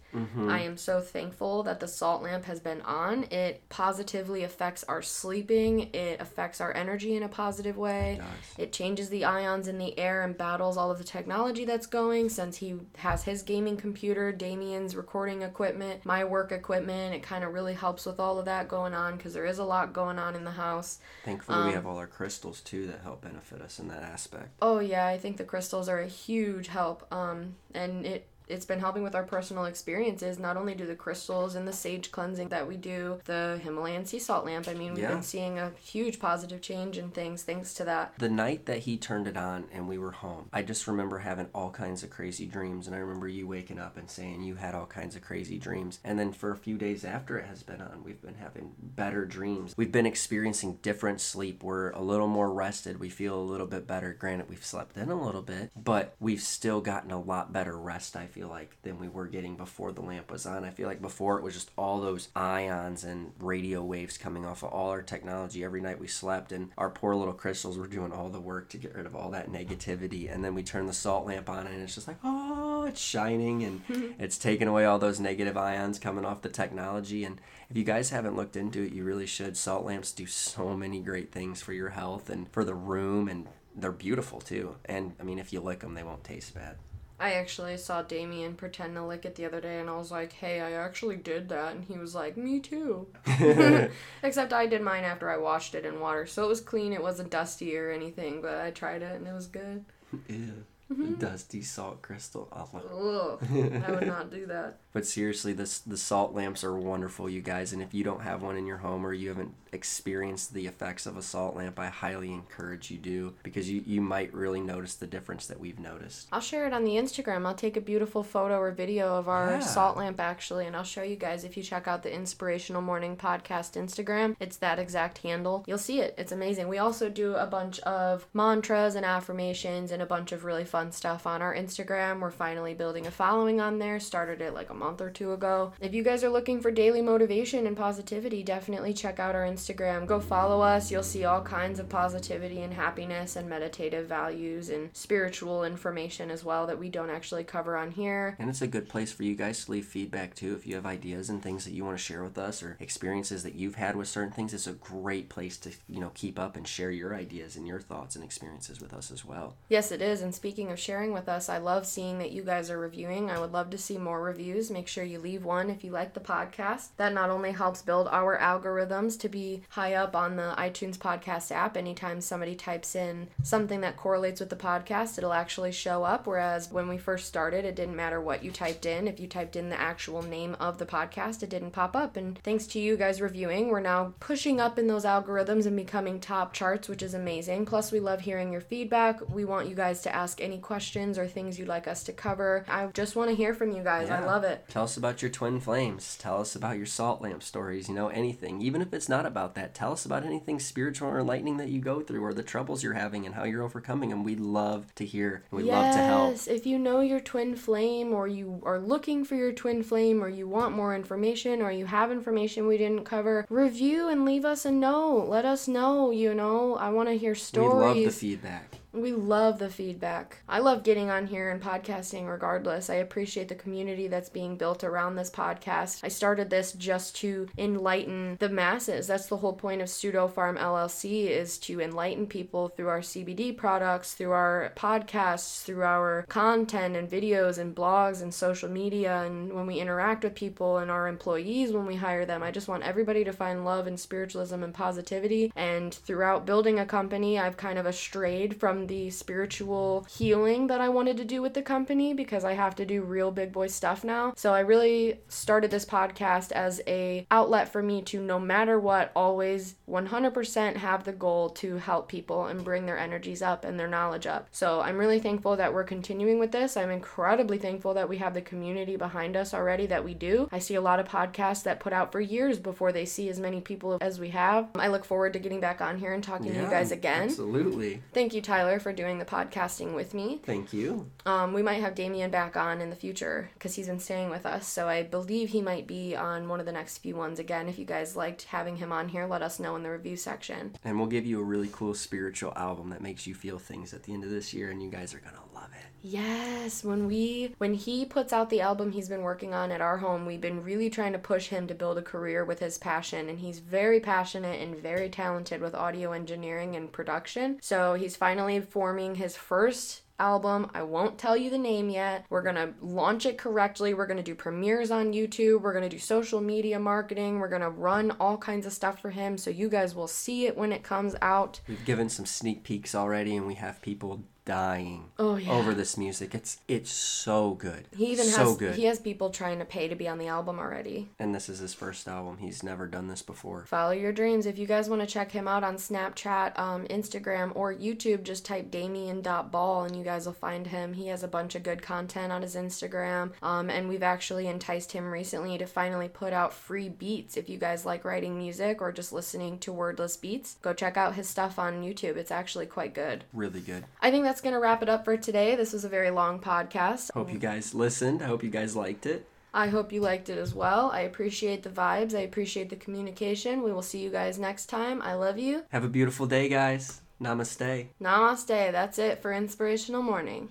I 0.48 0.60
am 0.60 0.76
so 0.76 1.00
thankful 1.00 1.62
that 1.64 1.80
the 1.80 1.88
salt 1.88 2.22
lamp 2.22 2.44
has 2.44 2.60
been 2.60 2.80
on. 2.82 3.24
It 3.24 3.62
positively 3.70 4.44
affects 4.44 4.84
our 4.84 5.02
sleeping. 5.02 5.90
It 5.94 6.20
affects 6.20 6.60
our 6.60 6.72
energy 6.76 7.16
in 7.16 7.24
a 7.24 7.28
positive 7.28 7.76
way. 7.76 8.20
It. 8.56 8.62
It 8.64 8.72
changes 8.72 9.08
the 9.08 9.24
ions 9.24 9.66
in 9.66 9.78
the 9.78 9.98
air 9.98 10.22
and 10.22 10.36
battles 10.38 10.76
all 10.76 10.90
of 10.92 10.98
the 10.98 11.04
technology 11.04 11.64
that's 11.64 11.86
going 11.86 12.28
since 12.28 12.58
he 12.58 12.76
has 12.98 13.24
his 13.24 13.42
gaming 13.42 13.76
computer, 13.76 14.30
Damien's 14.30 14.94
recording 14.94 15.42
equipment, 15.42 16.04
my 16.04 16.22
work 16.24 16.52
equipment. 16.52 17.14
It 17.14 17.22
kind 17.24 17.42
of 17.42 17.52
really 17.52 17.74
helps 17.74 18.06
with 18.06 18.20
all 18.20 18.38
of 18.38 18.44
that 18.44 18.68
going 18.68 18.94
on 18.94 19.16
because 19.16 19.32
there 19.32 19.46
is 19.46 19.58
a 19.58 19.64
lot 19.64 19.92
going 19.92 20.18
on 20.20 20.36
in 20.36 20.44
the 20.44 20.52
house. 20.52 21.00
Thankfully, 21.24 21.58
Um, 21.58 21.66
we 21.66 21.72
have 21.72 21.86
all 21.86 21.96
our 21.96 22.06
crystals 22.06 22.60
too 22.60 22.86
that 22.88 23.00
help 23.00 23.22
benefit 23.22 23.60
us 23.60 23.78
in 23.80 23.88
that 23.88 24.02
aspect. 24.02 24.50
Oh 24.60 24.78
yeah, 24.78 25.06
I 25.06 25.18
think 25.18 25.36
the 25.36 25.44
crystals 25.44 25.88
are 25.88 26.00
a 26.00 26.06
huge 26.06 26.68
help. 26.68 27.06
Um, 27.12 27.56
and 27.74 28.06
it 28.06 28.26
it's 28.48 28.64
been 28.64 28.80
helping 28.80 29.02
with 29.02 29.14
our 29.14 29.22
personal 29.22 29.64
experiences. 29.64 30.38
Not 30.38 30.56
only 30.56 30.74
do 30.74 30.86
the 30.86 30.94
crystals 30.94 31.54
and 31.54 31.66
the 31.66 31.72
sage 31.72 32.10
cleansing 32.10 32.48
that 32.48 32.66
we 32.66 32.76
do, 32.76 33.20
the 33.24 33.60
Himalayan 33.62 34.04
sea 34.04 34.18
salt 34.18 34.44
lamp. 34.44 34.68
I 34.68 34.74
mean, 34.74 34.94
we've 34.94 35.02
Yeah. 35.02 35.12
been 35.12 35.22
seeing 35.22 35.58
a 35.58 35.70
huge 35.80 36.18
positive 36.18 36.60
change 36.60 36.98
in 36.98 37.10
things 37.10 37.42
thanks 37.42 37.74
to 37.74 37.84
that. 37.84 38.14
The 38.18 38.28
night 38.28 38.66
that 38.66 38.80
he 38.80 38.96
turned 38.96 39.26
it 39.26 39.36
on 39.36 39.64
and 39.72 39.88
we 39.88 39.98
were 39.98 40.12
home, 40.12 40.48
I 40.52 40.62
just 40.62 40.86
remember 40.86 41.18
having 41.18 41.48
all 41.54 41.70
kinds 41.70 42.02
of 42.02 42.10
crazy 42.10 42.46
dreams. 42.46 42.86
And 42.86 42.96
I 42.96 42.98
remember 42.98 43.28
you 43.28 43.46
waking 43.46 43.78
up 43.78 43.96
and 43.96 44.10
saying 44.10 44.42
you 44.42 44.56
had 44.56 44.74
all 44.74 44.86
kinds 44.86 45.16
of 45.16 45.22
crazy 45.22 45.58
dreams. 45.58 45.98
And 46.04 46.18
then 46.18 46.32
for 46.32 46.50
a 46.50 46.56
few 46.56 46.76
days 46.78 47.04
after 47.04 47.38
it 47.38 47.46
has 47.46 47.62
been 47.62 47.80
on, 47.80 48.02
we've 48.04 48.20
been 48.22 48.34
having 48.34 48.74
better 48.78 49.24
dreams. 49.24 49.74
We've 49.76 49.92
been 49.92 50.06
experiencing 50.06 50.78
different 50.82 51.20
sleep. 51.20 51.62
We're 51.62 51.90
a 51.90 52.02
little 52.02 52.28
more 52.28 52.52
rested. 52.52 52.98
We 53.00 53.08
feel 53.08 53.34
a 53.38 53.42
little 53.42 53.66
bit 53.66 53.86
better. 53.86 54.12
Granted, 54.12 54.48
we've 54.48 54.64
slept 54.64 54.96
in 54.96 55.10
a 55.10 55.20
little 55.24 55.42
bit, 55.42 55.70
but 55.76 56.14
we've 56.20 56.40
still 56.42 56.80
gotten 56.80 57.10
a 57.10 57.20
lot 57.20 57.52
better 57.52 57.76
rest, 57.78 58.16
I 58.16 58.26
feel 58.32 58.48
like, 58.48 58.76
than 58.82 58.98
we 58.98 59.08
were 59.08 59.26
getting 59.26 59.56
before 59.56 59.92
the 59.92 60.00
lamp 60.00 60.30
was 60.30 60.46
on. 60.46 60.64
I 60.64 60.70
feel 60.70 60.88
like 60.88 61.02
before 61.02 61.38
it 61.38 61.44
was 61.44 61.54
just 61.54 61.70
all 61.76 62.00
those 62.00 62.28
ions 62.34 63.04
and 63.04 63.32
radio 63.38 63.82
waves 63.82 64.18
coming 64.18 64.44
off 64.44 64.62
of 64.62 64.72
all 64.72 64.90
our 64.90 65.02
technology 65.02 65.64
every 65.64 65.80
night 65.80 66.00
we 66.00 66.08
slept, 66.08 66.52
and 66.52 66.70
our 66.78 66.90
poor 66.90 67.14
little 67.14 67.34
crystals 67.34 67.78
were 67.78 67.86
doing 67.86 68.12
all 68.12 68.28
the 68.28 68.40
work 68.40 68.68
to 68.70 68.78
get 68.78 68.94
rid 68.94 69.06
of 69.06 69.14
all 69.14 69.30
that 69.30 69.50
negativity. 69.50 70.32
And 70.32 70.44
then 70.44 70.54
we 70.54 70.62
turn 70.62 70.86
the 70.86 70.92
salt 70.92 71.26
lamp 71.26 71.48
on, 71.48 71.66
and 71.66 71.82
it's 71.82 71.94
just 71.94 72.08
like, 72.08 72.18
oh, 72.24 72.84
it's 72.84 73.00
shining 73.00 73.64
and 73.64 73.82
it's 74.18 74.38
taking 74.38 74.68
away 74.68 74.84
all 74.84 74.98
those 74.98 75.20
negative 75.20 75.56
ions 75.56 75.98
coming 75.98 76.24
off 76.24 76.42
the 76.42 76.48
technology. 76.48 77.24
And 77.24 77.40
if 77.70 77.76
you 77.76 77.84
guys 77.84 78.10
haven't 78.10 78.36
looked 78.36 78.56
into 78.56 78.82
it, 78.82 78.92
you 78.92 79.04
really 79.04 79.26
should. 79.26 79.56
Salt 79.56 79.84
lamps 79.84 80.12
do 80.12 80.26
so 80.26 80.76
many 80.76 81.00
great 81.00 81.32
things 81.32 81.62
for 81.62 81.72
your 81.72 81.90
health 81.90 82.30
and 82.30 82.50
for 82.52 82.64
the 82.64 82.74
room, 82.74 83.28
and 83.28 83.46
they're 83.74 83.92
beautiful 83.92 84.40
too. 84.40 84.76
And 84.84 85.14
I 85.20 85.22
mean, 85.22 85.38
if 85.38 85.52
you 85.52 85.60
lick 85.60 85.80
them, 85.80 85.94
they 85.94 86.02
won't 86.02 86.24
taste 86.24 86.54
bad. 86.54 86.76
I 87.22 87.34
actually 87.34 87.76
saw 87.76 88.02
Damien 88.02 88.54
pretend 88.54 88.96
to 88.96 89.06
lick 89.06 89.24
it 89.24 89.36
the 89.36 89.44
other 89.44 89.60
day, 89.60 89.78
and 89.78 89.88
I 89.88 89.96
was 89.96 90.10
like, 90.10 90.32
hey, 90.32 90.60
I 90.60 90.72
actually 90.72 91.14
did 91.14 91.50
that. 91.50 91.72
And 91.72 91.84
he 91.84 91.96
was 91.96 92.16
like, 92.16 92.36
me 92.36 92.58
too. 92.58 93.06
Except 94.24 94.52
I 94.52 94.66
did 94.66 94.82
mine 94.82 95.04
after 95.04 95.30
I 95.30 95.36
washed 95.36 95.76
it 95.76 95.86
in 95.86 96.00
water. 96.00 96.26
So 96.26 96.42
it 96.42 96.48
was 96.48 96.60
clean, 96.60 96.92
it 96.92 97.00
wasn't 97.00 97.30
dusty 97.30 97.76
or 97.76 97.92
anything, 97.92 98.42
but 98.42 98.56
I 98.56 98.72
tried 98.72 99.02
it 99.02 99.14
and 99.14 99.28
it 99.28 99.32
was 99.32 99.46
good. 99.46 99.84
Ew. 100.28 100.64
The 100.92 101.04
mm-hmm. 101.04 101.14
dusty 101.14 101.62
salt 101.62 102.02
crystal. 102.02 102.48
Oh, 102.52 103.38
I 103.40 103.90
would 103.90 104.06
not 104.06 104.30
do 104.30 104.46
that. 104.46 104.78
But 104.92 105.06
seriously, 105.06 105.54
this 105.54 105.78
the 105.78 105.96
salt 105.96 106.34
lamps 106.34 106.62
are 106.62 106.76
wonderful, 106.76 107.26
you 107.26 107.40
guys. 107.40 107.72
And 107.72 107.80
if 107.80 107.94
you 107.94 108.04
don't 108.04 108.20
have 108.20 108.42
one 108.42 108.58
in 108.58 108.66
your 108.66 108.76
home 108.76 109.06
or 109.06 109.14
you 109.14 109.30
haven't 109.30 109.54
experienced 109.72 110.52
the 110.52 110.66
effects 110.66 111.06
of 111.06 111.16
a 111.16 111.22
salt 111.22 111.56
lamp, 111.56 111.78
I 111.78 111.86
highly 111.86 112.30
encourage 112.30 112.90
you 112.90 112.98
do 112.98 113.32
because 113.42 113.70
you, 113.70 113.82
you 113.86 114.02
might 114.02 114.34
really 114.34 114.60
notice 114.60 114.94
the 114.94 115.06
difference 115.06 115.46
that 115.46 115.58
we've 115.58 115.78
noticed. 115.78 116.28
I'll 116.30 116.40
share 116.40 116.66
it 116.66 116.74
on 116.74 116.84
the 116.84 116.96
Instagram. 116.96 117.46
I'll 117.46 117.54
take 117.54 117.78
a 117.78 117.80
beautiful 117.80 118.22
photo 118.22 118.58
or 118.58 118.70
video 118.70 119.16
of 119.16 119.28
our 119.28 119.52
Yeah. 119.52 119.60
salt 119.60 119.96
lamp 119.96 120.20
actually, 120.20 120.66
and 120.66 120.76
I'll 120.76 120.82
show 120.82 121.02
you 121.02 121.16
guys 121.16 121.42
if 121.44 121.56
you 121.56 121.62
check 121.62 121.88
out 121.88 122.02
the 122.02 122.14
Inspirational 122.14 122.82
Morning 122.82 123.16
Podcast 123.16 123.80
Instagram. 123.82 124.36
It's 124.40 124.58
that 124.58 124.78
exact 124.78 125.18
handle. 125.18 125.64
You'll 125.66 125.78
see 125.78 126.00
it. 126.00 126.14
It's 126.18 126.32
amazing. 126.32 126.68
We 126.68 126.76
also 126.76 127.08
do 127.08 127.34
a 127.34 127.46
bunch 127.46 127.80
of 127.80 128.26
mantras 128.34 128.94
and 128.94 129.06
affirmations 129.06 129.90
and 129.90 130.02
a 130.02 130.06
bunch 130.06 130.32
of 130.32 130.44
really 130.44 130.64
fun 130.64 130.81
stuff 130.90 131.26
on 131.26 131.42
our 131.42 131.54
Instagram. 131.54 132.20
We're 132.20 132.30
finally 132.30 132.74
building 132.74 133.06
a 133.06 133.10
following 133.10 133.60
on 133.60 133.78
there. 133.78 134.00
Started 134.00 134.40
it 134.40 134.54
like 134.54 134.70
a 134.70 134.74
month 134.74 135.00
or 135.00 135.10
two 135.10 135.32
ago. 135.32 135.72
If 135.80 135.92
you 135.94 136.02
guys 136.02 136.24
are 136.24 136.30
looking 136.30 136.60
for 136.60 136.70
daily 136.70 137.02
motivation 137.02 137.66
and 137.66 137.76
positivity, 137.76 138.42
definitely 138.42 138.94
check 138.94 139.20
out 139.20 139.34
our 139.34 139.44
Instagram. 139.44 140.06
Go 140.06 140.18
follow 140.18 140.60
us. 140.62 140.90
You'll 140.90 141.02
see 141.02 141.24
all 141.24 141.42
kinds 141.42 141.78
of 141.78 141.88
positivity 141.88 142.62
and 142.62 142.72
happiness 142.72 143.36
and 143.36 143.48
meditative 143.48 144.06
values 144.06 144.70
and 144.70 144.90
spiritual 144.94 145.64
information 145.64 146.30
as 146.30 146.44
well 146.44 146.66
that 146.66 146.78
we 146.78 146.88
don't 146.88 147.10
actually 147.10 147.44
cover 147.44 147.76
on 147.76 147.90
here. 147.90 148.34
And 148.38 148.48
it's 148.48 148.62
a 148.62 148.66
good 148.66 148.88
place 148.88 149.12
for 149.12 149.22
you 149.22 149.34
guys 149.34 149.64
to 149.64 149.72
leave 149.72 149.86
feedback 149.86 150.34
too. 150.34 150.54
If 150.54 150.66
you 150.66 150.74
have 150.76 150.86
ideas 150.86 151.28
and 151.28 151.42
things 151.42 151.64
that 151.64 151.74
you 151.74 151.84
want 151.84 151.98
to 151.98 152.02
share 152.02 152.22
with 152.22 152.38
us 152.38 152.62
or 152.62 152.76
experiences 152.80 153.42
that 153.42 153.54
you've 153.54 153.74
had 153.74 153.96
with 153.96 154.08
certain 154.08 154.32
things, 154.32 154.54
it's 154.54 154.66
a 154.66 154.72
great 154.72 155.28
place 155.28 155.58
to, 155.58 155.70
you 155.88 156.00
know, 156.00 156.10
keep 156.14 156.38
up 156.38 156.56
and 156.56 156.66
share 156.66 156.90
your 156.90 157.14
ideas 157.14 157.56
and 157.56 157.66
your 157.66 157.80
thoughts 157.80 158.14
and 158.14 158.24
experiences 158.24 158.80
with 158.80 158.94
us 158.94 159.10
as 159.10 159.24
well. 159.24 159.54
Yes, 159.68 159.92
it 159.92 160.00
is. 160.00 160.22
And 160.22 160.34
speaking 160.34 160.61
of 160.70 160.78
sharing 160.78 161.12
with 161.12 161.28
us, 161.28 161.48
I 161.48 161.58
love 161.58 161.86
seeing 161.86 162.18
that 162.18 162.32
you 162.32 162.42
guys 162.42 162.70
are 162.70 162.78
reviewing. 162.78 163.30
I 163.30 163.40
would 163.40 163.52
love 163.52 163.70
to 163.70 163.78
see 163.78 163.98
more 163.98 164.22
reviews. 164.22 164.70
Make 164.70 164.88
sure 164.88 165.04
you 165.04 165.18
leave 165.18 165.44
one 165.44 165.70
if 165.70 165.82
you 165.82 165.90
like 165.90 166.14
the 166.14 166.20
podcast. 166.20 166.88
That 166.96 167.12
not 167.12 167.30
only 167.30 167.52
helps 167.52 167.82
build 167.82 168.08
our 168.08 168.38
algorithms 168.38 169.18
to 169.20 169.28
be 169.28 169.62
high 169.70 169.94
up 169.94 170.14
on 170.14 170.36
the 170.36 170.54
iTunes 170.58 170.96
podcast 170.96 171.50
app, 171.50 171.76
anytime 171.76 172.20
somebody 172.20 172.54
types 172.54 172.94
in 172.94 173.28
something 173.42 173.80
that 173.80 173.96
correlates 173.96 174.40
with 174.40 174.50
the 174.50 174.56
podcast, 174.56 175.18
it'll 175.18 175.32
actually 175.32 175.72
show 175.72 176.04
up. 176.04 176.26
Whereas 176.26 176.70
when 176.70 176.88
we 176.88 176.98
first 176.98 177.26
started, 177.26 177.64
it 177.64 177.76
didn't 177.76 177.96
matter 177.96 178.20
what 178.20 178.44
you 178.44 178.50
typed 178.50 178.86
in. 178.86 179.08
If 179.08 179.18
you 179.18 179.26
typed 179.26 179.56
in 179.56 179.70
the 179.70 179.80
actual 179.80 180.22
name 180.22 180.56
of 180.60 180.78
the 180.78 180.86
podcast, 180.86 181.42
it 181.42 181.50
didn't 181.50 181.72
pop 181.72 181.96
up. 181.96 182.16
And 182.16 182.38
thanks 182.38 182.66
to 182.68 182.78
you 182.78 182.96
guys 182.96 183.20
reviewing, 183.20 183.68
we're 183.68 183.80
now 183.80 184.14
pushing 184.20 184.60
up 184.60 184.78
in 184.78 184.86
those 184.86 185.04
algorithms 185.04 185.66
and 185.66 185.76
becoming 185.76 186.20
top 186.20 186.52
charts, 186.52 186.88
which 186.88 187.02
is 187.02 187.14
amazing. 187.14 187.66
Plus, 187.66 187.92
we 187.92 188.00
love 188.00 188.20
hearing 188.20 188.52
your 188.52 188.60
feedback. 188.60 189.28
We 189.28 189.44
want 189.44 189.68
you 189.68 189.74
guys 189.74 190.02
to 190.02 190.14
ask 190.14 190.40
any 190.40 190.51
any 190.52 190.60
questions 190.60 191.18
or 191.18 191.26
things 191.26 191.58
you'd 191.58 191.68
like 191.68 191.88
us 191.88 192.04
to 192.04 192.12
cover. 192.12 192.64
I 192.68 192.86
just 192.88 193.16
want 193.16 193.30
to 193.30 193.36
hear 193.36 193.54
from 193.54 193.72
you 193.72 193.82
guys. 193.82 194.10
I 194.10 194.24
love 194.24 194.44
it. 194.44 194.64
Tell 194.68 194.84
us 194.84 194.98
about 194.98 195.22
your 195.22 195.30
twin 195.30 195.60
flames. 195.60 196.16
Tell 196.18 196.40
us 196.40 196.54
about 196.54 196.76
your 196.76 196.86
salt 196.86 197.22
lamp 197.22 197.42
stories. 197.42 197.88
You 197.88 197.94
know, 197.94 198.08
anything. 198.08 198.60
Even 198.60 198.82
if 198.82 198.92
it's 198.92 199.08
not 199.08 199.24
about 199.24 199.54
that, 199.54 199.74
tell 199.74 199.92
us 199.92 200.04
about 200.04 200.24
anything 200.24 200.60
spiritual 200.60 201.08
or 201.08 201.20
enlightening 201.20 201.56
that 201.56 201.70
you 201.70 201.80
go 201.80 202.00
through 202.00 202.22
or 202.22 202.34
the 202.34 202.42
troubles 202.42 202.82
you're 202.82 202.92
having 202.92 203.24
and 203.24 203.34
how 203.34 203.44
you're 203.44 203.62
overcoming 203.62 204.10
them. 204.10 204.24
We'd 204.24 204.40
love 204.40 204.94
to 204.96 205.06
hear. 205.06 205.44
We'd 205.50 205.64
love 205.64 205.94
to 205.94 206.00
help. 206.00 206.30
Yes, 206.32 206.46
if 206.46 206.66
you 206.66 206.78
know 206.78 207.00
your 207.00 207.20
twin 207.20 207.56
flame 207.56 208.12
or 208.12 208.28
you 208.28 208.60
are 208.64 208.78
looking 208.78 209.24
for 209.24 209.34
your 209.34 209.52
twin 209.52 209.82
flame 209.82 210.22
or 210.22 210.28
you 210.28 210.46
want 210.46 210.76
more 210.76 210.94
information 210.94 211.62
or 211.62 211.72
you 211.72 211.86
have 211.86 212.12
information 212.12 212.66
we 212.66 212.76
didn't 212.76 213.04
cover, 213.04 213.46
review 213.48 214.08
and 214.08 214.26
leave 214.26 214.44
us 214.44 214.66
a 214.66 214.70
note. 214.70 215.28
Let 215.28 215.46
us 215.46 215.66
know, 215.66 216.10
you 216.10 216.34
know. 216.34 216.76
I 216.76 216.90
want 216.90 217.08
to 217.08 217.16
hear 217.16 217.34
stories. 217.34 217.96
We 217.96 218.04
love 218.04 218.12
the 218.12 218.18
feedback. 218.18 218.81
We 218.94 219.12
love 219.12 219.58
the 219.58 219.70
feedback. 219.70 220.42
I 220.46 220.58
love 220.58 220.82
getting 220.82 221.08
on 221.08 221.26
here 221.26 221.50
and 221.50 221.62
podcasting 221.62 222.28
regardless. 222.28 222.90
I 222.90 222.96
appreciate 222.96 223.48
the 223.48 223.54
community 223.54 224.06
that's 224.06 224.28
being 224.28 224.56
built 224.56 224.84
around 224.84 225.16
this 225.16 225.30
podcast. 225.30 226.00
I 226.04 226.08
started 226.08 226.50
this 226.50 226.72
just 226.72 227.16
to 227.16 227.48
enlighten 227.56 228.36
the 228.38 228.50
masses. 228.50 229.06
That's 229.06 229.26
the 229.26 229.38
whole 229.38 229.54
point 229.54 229.80
of 229.80 229.88
Pseudo 229.88 230.28
Farm 230.28 230.58
LLC 230.58 231.28
is 231.28 231.56
to 231.60 231.80
enlighten 231.80 232.26
people 232.26 232.68
through 232.68 232.88
our 232.88 233.00
CBD 233.00 233.56
products, 233.56 234.12
through 234.12 234.32
our 234.32 234.72
podcasts, 234.76 235.62
through 235.62 235.84
our 235.84 236.26
content 236.28 236.94
and 236.94 237.10
videos 237.10 237.56
and 237.56 237.74
blogs 237.74 238.20
and 238.20 238.34
social 238.34 238.68
media 238.68 239.22
and 239.22 239.54
when 239.54 239.66
we 239.66 239.80
interact 239.80 240.22
with 240.22 240.34
people 240.34 240.76
and 240.76 240.90
our 240.90 241.08
employees 241.08 241.72
when 241.72 241.86
we 241.86 241.96
hire 241.96 242.26
them. 242.26 242.42
I 242.42 242.50
just 242.50 242.68
want 242.68 242.82
everybody 242.82 243.24
to 243.24 243.32
find 243.32 243.64
love 243.64 243.86
and 243.86 243.98
spiritualism 243.98 244.62
and 244.62 244.74
positivity. 244.74 245.50
And 245.56 245.94
throughout 245.94 246.44
building 246.44 246.78
a 246.78 246.84
company, 246.84 247.38
I've 247.38 247.56
kind 247.56 247.78
of 247.78 247.92
strayed 247.94 248.60
from 248.60 248.81
the 248.86 249.10
spiritual 249.10 250.06
healing 250.10 250.66
that 250.68 250.80
I 250.80 250.88
wanted 250.88 251.16
to 251.18 251.24
do 251.24 251.42
with 251.42 251.54
the 251.54 251.62
company 251.62 252.14
because 252.14 252.44
I 252.44 252.54
have 252.54 252.74
to 252.76 252.84
do 252.84 253.02
real 253.02 253.30
big 253.30 253.52
boy 253.52 253.66
stuff 253.68 254.04
now. 254.04 254.32
So 254.36 254.54
I 254.54 254.60
really 254.60 255.20
started 255.28 255.70
this 255.70 255.84
podcast 255.84 256.52
as 256.52 256.80
a 256.86 257.26
outlet 257.30 257.68
for 257.70 257.82
me 257.82 258.02
to 258.02 258.20
no 258.20 258.38
matter 258.38 258.78
what 258.78 259.12
always 259.14 259.74
100% 259.88 260.76
have 260.76 261.04
the 261.04 261.12
goal 261.12 261.50
to 261.50 261.76
help 261.76 262.08
people 262.08 262.46
and 262.46 262.64
bring 262.64 262.86
their 262.86 262.98
energies 262.98 263.42
up 263.42 263.64
and 263.64 263.78
their 263.78 263.88
knowledge 263.88 264.26
up. 264.26 264.48
So 264.50 264.80
I'm 264.80 264.98
really 264.98 265.20
thankful 265.20 265.56
that 265.56 265.72
we're 265.72 265.84
continuing 265.84 266.38
with 266.38 266.52
this. 266.52 266.76
I'm 266.76 266.90
incredibly 266.90 267.58
thankful 267.58 267.94
that 267.94 268.08
we 268.08 268.18
have 268.18 268.34
the 268.34 268.42
community 268.42 268.96
behind 268.96 269.36
us 269.36 269.54
already 269.54 269.86
that 269.86 270.04
we 270.04 270.14
do. 270.14 270.48
I 270.52 270.58
see 270.58 270.74
a 270.74 270.80
lot 270.80 271.00
of 271.00 271.08
podcasts 271.08 271.62
that 271.64 271.80
put 271.80 271.92
out 271.92 272.12
for 272.12 272.20
years 272.20 272.58
before 272.58 272.92
they 272.92 273.04
see 273.04 273.28
as 273.28 273.40
many 273.40 273.60
people 273.60 273.98
as 274.00 274.18
we 274.18 274.30
have. 274.30 274.68
I 274.74 274.88
look 274.88 275.04
forward 275.04 275.32
to 275.34 275.38
getting 275.38 275.60
back 275.60 275.80
on 275.80 275.98
here 275.98 276.12
and 276.12 276.22
talking 276.22 276.52
to 276.52 276.60
you 276.60 276.66
guys 276.68 276.92
again. 276.92 277.24
Absolutely. 277.24 278.02
Thank 278.12 278.34
you, 278.34 278.40
Tyler, 278.40 278.71
for 278.80 278.92
doing 278.92 279.18
the 279.18 279.24
podcasting 279.24 279.94
with 279.94 280.14
me. 280.14 280.40
Thank 280.44 280.72
you. 280.72 281.10
Um, 281.26 281.52
we 281.52 281.62
might 281.62 281.80
have 281.80 281.94
Damien 281.94 282.30
back 282.30 282.56
on 282.56 282.80
in 282.80 282.90
the 282.90 282.96
future 282.96 283.50
because 283.54 283.74
he's 283.74 283.86
been 283.88 283.98
staying 283.98 284.30
with 284.30 284.46
us. 284.46 284.66
So 284.66 284.88
I 284.88 285.02
believe 285.02 285.50
he 285.50 285.62
might 285.62 285.86
be 285.86 286.16
on 286.16 286.48
one 286.48 286.60
of 286.60 286.66
the 286.66 286.72
next 286.72 286.98
few 286.98 287.16
ones 287.16 287.38
again. 287.38 287.68
If 287.68 287.78
you 287.78 287.84
guys 287.84 288.16
liked 288.16 288.44
having 288.44 288.76
him 288.76 288.92
on 288.92 289.08
here, 289.08 289.26
let 289.26 289.42
us 289.42 289.60
know 289.60 289.76
in 289.76 289.82
the 289.82 289.90
review 289.90 290.16
section. 290.16 290.74
And 290.84 290.98
we'll 290.98 291.08
give 291.08 291.26
you 291.26 291.40
a 291.40 291.44
really 291.44 291.70
cool 291.72 291.94
spiritual 291.94 292.52
album 292.56 292.90
that 292.90 293.02
makes 293.02 293.26
you 293.26 293.34
feel 293.34 293.58
things 293.58 293.94
at 293.94 294.02
the 294.04 294.12
end 294.12 294.24
of 294.24 294.30
this 294.30 294.52
year, 294.52 294.70
and 294.70 294.82
you 294.82 294.90
guys 294.90 295.14
are 295.14 295.20
going 295.20 295.34
to 295.34 295.54
love 295.54 295.70
it. 295.72 295.91
Yes, 296.02 296.82
when 296.82 297.06
we 297.06 297.54
when 297.58 297.74
he 297.74 298.04
puts 298.04 298.32
out 298.32 298.50
the 298.50 298.60
album 298.60 298.90
he's 298.90 299.08
been 299.08 299.22
working 299.22 299.54
on 299.54 299.70
at 299.70 299.80
our 299.80 299.98
home, 299.98 300.26
we've 300.26 300.40
been 300.40 300.64
really 300.64 300.90
trying 300.90 301.12
to 301.12 301.18
push 301.18 301.48
him 301.48 301.68
to 301.68 301.74
build 301.74 301.96
a 301.96 302.02
career 302.02 302.44
with 302.44 302.58
his 302.58 302.76
passion 302.76 303.28
and 303.28 303.38
he's 303.38 303.60
very 303.60 304.00
passionate 304.00 304.60
and 304.60 304.76
very 304.76 305.08
talented 305.08 305.60
with 305.60 305.74
audio 305.74 306.12
engineering 306.12 306.74
and 306.74 306.92
production. 306.92 307.58
So 307.62 307.94
he's 307.94 308.16
finally 308.16 308.60
forming 308.60 309.14
his 309.14 309.36
first 309.36 310.02
album. 310.18 310.70
I 310.72 310.82
won't 310.82 311.18
tell 311.18 311.36
you 311.36 311.50
the 311.50 311.58
name 311.58 311.90
yet. 311.90 312.26
We're 312.30 312.42
going 312.42 312.54
to 312.54 312.74
launch 312.80 313.26
it 313.26 313.38
correctly. 313.38 313.92
We're 313.92 314.06
going 314.06 314.18
to 314.18 314.22
do 314.22 314.34
premieres 314.34 314.90
on 314.90 315.12
YouTube. 315.12 315.62
We're 315.62 315.72
going 315.72 315.88
to 315.88 315.88
do 315.88 315.98
social 315.98 316.40
media 316.40 316.78
marketing. 316.78 317.38
We're 317.38 317.48
going 317.48 317.62
to 317.62 317.70
run 317.70 318.12
all 318.20 318.38
kinds 318.38 318.64
of 318.64 318.72
stuff 318.72 319.00
for 319.00 319.10
him 319.10 319.36
so 319.36 319.50
you 319.50 319.68
guys 319.68 319.94
will 319.94 320.06
see 320.06 320.46
it 320.46 320.56
when 320.56 320.72
it 320.72 320.84
comes 320.84 321.16
out. 321.20 321.60
We've 321.66 321.84
given 321.84 322.08
some 322.08 322.26
sneak 322.26 322.62
peeks 322.62 322.94
already, 322.94 323.36
and 323.36 323.46
we 323.46 323.54
have 323.54 323.82
people 323.82 324.22
dying 324.44 325.04
Oh 325.18 325.36
yeah. 325.36 325.52
over 325.52 325.72
this 325.74 325.96
music. 325.96 326.34
It's 326.34 326.58
it's 326.68 326.90
so 326.90 327.52
good. 327.54 327.86
he 327.96 328.06
even 328.12 328.26
so 328.26 328.44
has 328.48 328.56
good. 328.56 328.74
he 328.74 328.84
has 328.84 328.98
people 328.98 329.30
trying 329.30 329.58
to 329.60 329.64
pay 329.64 329.88
to 329.88 329.94
be 329.94 330.08
on 330.08 330.18
the 330.18 330.26
album 330.28 330.58
already. 330.58 331.08
and 331.18 331.34
this 331.34 331.48
is 331.48 331.58
his 331.60 331.74
first 331.74 332.08
album. 332.08 332.38
He's 332.38 332.62
never 332.62 332.86
done 332.86 333.08
this 333.08 333.22
before. 333.22 333.64
Follow 333.66 333.92
your 333.92 334.12
dreams. 334.12 334.46
If 334.46 334.58
you 334.58 334.66
guys 334.66 334.88
want 334.88 335.00
to 335.02 335.06
check 335.06 335.30
him 335.32 335.46
out 335.46 335.62
on 335.64 335.76
Snapchat, 335.76 336.58
um, 336.58 336.86
Instagram, 336.88 337.52
or 337.54 337.72
YouTube, 337.74 338.22
just 338.24 338.44
type 338.44 338.70
Damien.ball 338.70 339.84
and 339.84 339.96
you 339.96 340.04
guys 340.04 340.26
will 340.26 340.32
find 340.32 340.66
him. 340.66 340.94
He 340.94 341.08
has 341.08 341.22
a 341.22 341.28
bunch 341.28 341.54
of 341.54 341.62
good 341.62 341.82
content 341.82 342.32
on 342.32 342.42
his 342.42 342.56
Instagram. 342.56 343.32
Um, 343.42 343.70
and 343.70 343.88
we've 343.88 344.02
actually 344.02 344.46
enticed 344.48 344.92
him 344.92 345.10
recently 345.12 345.58
to 345.58 345.66
finally 345.66 346.08
put 346.08 346.32
out 346.32 346.52
free 346.52 346.88
beats. 346.88 347.36
If 347.36 347.48
you 347.48 347.58
guys 347.58 347.84
like 347.86 348.04
writing 348.04 348.36
music 348.38 348.80
or 348.82 348.92
just 348.92 349.12
listening 349.12 349.58
to 349.60 349.72
wordless 349.72 350.16
beats, 350.16 350.56
go 350.62 350.72
check 350.72 350.96
out 350.96 351.14
his 351.14 351.28
stuff 351.28 351.58
on 351.58 351.82
YouTube. 351.82 352.16
It's 352.16 352.30
actually 352.30 352.66
quite 352.66 352.94
good. 352.94 353.24
Really 353.32 353.60
good. 353.60 353.84
I 354.00 354.10
think 354.10 354.24
that's 354.32 354.40
going 354.40 354.54
to 354.54 354.60
wrap 354.60 354.82
it 354.82 354.88
up 354.88 355.04
for 355.04 355.14
today. 355.18 355.56
This 355.56 355.74
was 355.74 355.84
a 355.84 355.90
very 355.90 356.10
long 356.10 356.40
podcast. 356.40 357.12
Hope 357.12 357.30
you 357.30 357.38
guys 357.38 357.74
listened. 357.74 358.22
I 358.22 358.28
hope 358.28 358.42
you 358.42 358.48
guys 358.48 358.74
liked 358.74 359.04
it. 359.04 359.26
I 359.52 359.66
hope 359.66 359.92
you 359.92 360.00
liked 360.00 360.30
it 360.30 360.38
as 360.38 360.54
well. 360.54 360.90
I 360.90 361.00
appreciate 361.00 361.62
the 361.62 361.68
vibes. 361.68 362.14
I 362.14 362.20
appreciate 362.20 362.70
the 362.70 362.76
communication. 362.76 363.62
We 363.62 363.72
will 363.72 363.82
see 363.82 363.98
you 363.98 364.08
guys 364.08 364.38
next 364.38 364.70
time. 364.70 365.02
I 365.02 365.12
love 365.12 365.38
you. 365.38 365.64
Have 365.68 365.84
a 365.84 365.88
beautiful 365.88 366.24
day, 366.24 366.48
guys. 366.48 367.02
Namaste. 367.20 367.88
Namaste. 368.00 368.72
That's 368.72 368.98
it 368.98 369.20
for 369.20 369.34
Inspirational 369.34 370.02
Morning. 370.02 370.48